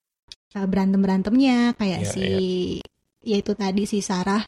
uh, 0.56 0.66
berantem-berantemnya 0.66 1.76
kayak 1.76 2.00
yeah, 2.08 2.10
si 2.10 2.24
yeah. 2.24 3.36
yaitu 3.36 3.52
tadi 3.52 3.84
si 3.84 4.00
Sarah 4.00 4.40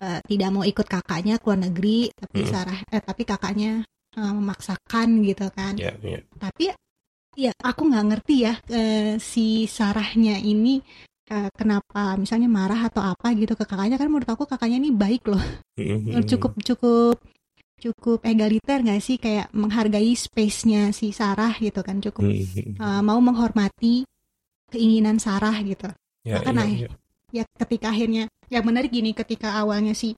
uh, 0.00 0.20
tidak 0.24 0.48
mau 0.50 0.64
ikut 0.64 0.86
kakaknya 0.88 1.36
ke 1.36 1.44
luar 1.46 1.60
negeri 1.70 2.10
tapi 2.10 2.38
mm. 2.44 2.48
Sarah 2.48 2.78
eh 2.88 3.02
tapi 3.04 3.22
kakaknya 3.28 3.84
uh, 4.16 4.32
memaksakan 4.34 5.22
gitu 5.22 5.46
kan. 5.52 5.76
Yeah, 5.76 5.96
yeah. 6.02 6.22
Tapi 6.40 6.72
ya 7.38 7.52
aku 7.62 7.86
nggak 7.86 8.06
ngerti 8.10 8.36
ya 8.42 8.54
uh, 8.58 9.14
si 9.22 9.70
Sarahnya 9.70 10.40
ini 10.42 10.82
uh, 11.30 11.48
kenapa 11.54 12.18
misalnya 12.18 12.50
marah 12.50 12.90
atau 12.90 13.00
apa 13.00 13.30
gitu 13.38 13.54
ke 13.54 13.64
kakaknya 13.64 13.96
kan 13.96 14.10
menurut 14.10 14.28
aku 14.28 14.44
kakaknya 14.50 14.82
ini 14.82 14.90
baik 14.90 15.30
loh 15.30 15.42
mm-hmm. 15.78 16.26
cukup 16.26 16.52
cukup 16.58 17.16
cukup 17.80 18.20
egaliter 18.26 18.84
nggak 18.84 19.00
sih 19.00 19.16
kayak 19.16 19.48
menghargai 19.56 20.12
space-nya 20.12 20.92
si 20.92 21.16
Sarah 21.16 21.56
gitu 21.56 21.80
kan 21.80 22.02
cukup 22.02 22.28
uh, 22.76 23.00
mau 23.00 23.16
menghormati 23.22 24.04
keinginan 24.68 25.16
Sarah 25.16 25.54
gitu 25.64 25.88
bahkan 26.20 26.54
iya, 26.68 26.84
iya. 26.84 26.88
Ya 27.30 27.46
ketika 27.58 27.90
akhirnya 27.94 28.26
yang 28.50 28.66
menarik 28.66 28.90
gini 28.90 29.14
ketika 29.14 29.58
awalnya 29.58 29.94
si 29.94 30.14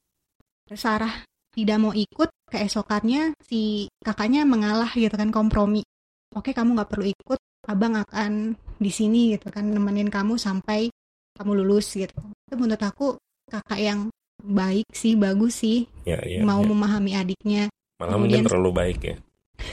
Sarah 0.72 1.12
tidak 1.53 1.79
mau 1.79 1.92
ikut 1.92 2.33
keesokannya 2.48 3.37
si 3.44 3.88
kakaknya 4.01 4.48
mengalah 4.48 4.88
gitu 4.96 5.12
kan 5.12 5.29
kompromi. 5.29 5.85
Oke 6.33 6.57
kamu 6.57 6.81
nggak 6.81 6.90
perlu 6.90 7.12
ikut 7.12 7.40
abang 7.68 8.01
akan 8.01 8.57
di 8.81 8.90
sini 8.90 9.37
gitu 9.37 9.53
kan 9.53 9.68
nemenin 9.68 10.09
kamu 10.09 10.40
sampai 10.40 10.88
kamu 11.37 11.61
lulus 11.61 11.92
gitu. 11.92 12.16
Itu 12.48 12.55
menurut 12.57 12.81
aku 12.81 13.20
kakak 13.53 13.81
yang 13.81 14.01
baik 14.42 14.88
sih 14.90 15.14
bagus 15.14 15.62
sih 15.62 15.87
ya, 16.09 16.18
ya, 16.25 16.40
mau 16.42 16.64
ya. 16.64 16.68
memahami 16.72 17.12
adiknya. 17.14 17.68
Malah 18.01 18.16
Kemudian, 18.16 18.42
mungkin 18.42 18.48
terlalu 18.48 18.70
baik 18.72 18.98
ya. 19.05 19.16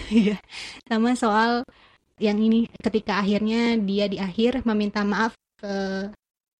Iya 0.09 0.37
sama 0.85 1.15
soal 1.17 1.65
yang 2.19 2.37
ini 2.37 2.67
ketika 2.83 3.23
akhirnya 3.23 3.79
dia 3.79 4.05
di 4.11 4.19
akhir 4.19 4.67
meminta 4.67 5.01
maaf 5.07 5.33
ke 5.57 6.05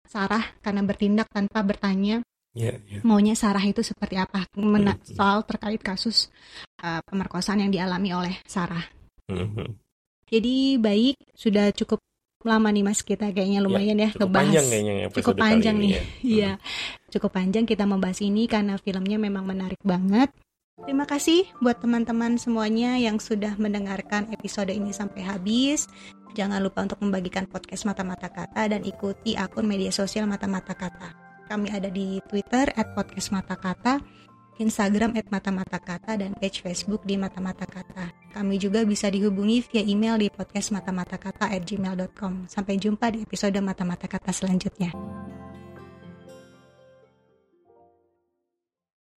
Sarah 0.10 0.42
karena 0.66 0.82
bertindak 0.82 1.30
tanpa 1.30 1.62
bertanya 1.62 2.26
yeah, 2.58 2.82
yeah. 2.90 3.06
maunya 3.06 3.38
Sarah 3.38 3.62
itu 3.62 3.86
seperti 3.86 4.18
apa 4.18 4.50
Mena 4.58 4.98
mm 4.98 5.06
-hmm. 5.06 5.14
soal 5.14 5.46
terkait 5.46 5.78
kasus 5.86 6.34
uh, 6.82 7.06
pemerkosaan 7.06 7.62
yang 7.62 7.70
dialami 7.70 8.10
oleh 8.10 8.36
Sarah. 8.50 8.82
Mm 9.30 9.48
-hmm. 9.54 9.70
Jadi 10.30 10.78
baik 10.82 11.18
sudah 11.38 11.70
cukup 11.74 12.02
lama 12.40 12.72
nih 12.72 12.84
mas 12.88 13.04
kita 13.04 13.36
kayaknya 13.36 13.60
ya, 13.60 13.66
lumayan 13.68 13.98
ya, 14.00 14.08
ya 14.08 14.10
cukup 14.16 14.32
panjang 14.32 14.66
kayaknya 14.72 14.94
cukup 15.12 15.36
panjang 15.36 15.76
nih 15.76 15.92
ya. 15.92 16.02
iya 16.40 16.52
hmm. 16.56 17.12
cukup 17.12 17.32
panjang 17.36 17.66
kita 17.68 17.84
membahas 17.84 18.20
ini 18.24 18.48
karena 18.48 18.80
filmnya 18.80 19.20
memang 19.20 19.44
menarik 19.44 19.82
banget 19.84 20.32
terima 20.86 21.04
kasih 21.08 21.48
buat 21.60 21.80
teman-teman 21.82 22.40
semuanya 22.40 22.96
yang 23.00 23.20
sudah 23.20 23.56
mendengarkan 23.60 24.30
episode 24.32 24.72
ini 24.72 24.96
sampai 24.96 25.24
habis 25.26 25.90
jangan 26.38 26.62
lupa 26.62 26.86
untuk 26.86 27.00
membagikan 27.02 27.48
podcast 27.50 27.88
mata-mata 27.90 28.30
kata 28.30 28.72
dan 28.72 28.82
ikuti 28.86 29.34
akun 29.36 29.66
media 29.66 29.92
sosial 29.92 30.30
mata-mata 30.30 30.76
kata 30.78 31.16
kami 31.50 31.74
ada 31.74 31.90
di 31.90 32.22
Twitter 32.30 32.70
at 32.78 32.94
podcast 32.94 33.34
mata 33.34 33.58
kata 33.58 34.00
Instagram 34.60 35.16
at 35.16 35.32
mata-mata 35.32 35.80
kata 35.80 36.20
dan 36.20 36.36
page 36.36 36.60
Facebook 36.60 37.08
di 37.08 37.16
mata-mata 37.16 37.64
kata. 37.64 38.12
Kami 38.36 38.60
juga 38.60 38.84
bisa 38.84 39.08
dihubungi 39.08 39.64
via 39.72 39.80
email 39.80 40.20
di 40.20 40.28
podcast. 40.28 40.76
Sampai 42.52 42.76
jumpa 42.76 43.08
di 43.08 43.24
episode 43.24 43.56
mata-mata 43.64 44.12
kata 44.12 44.36
selanjutnya. 44.36 44.92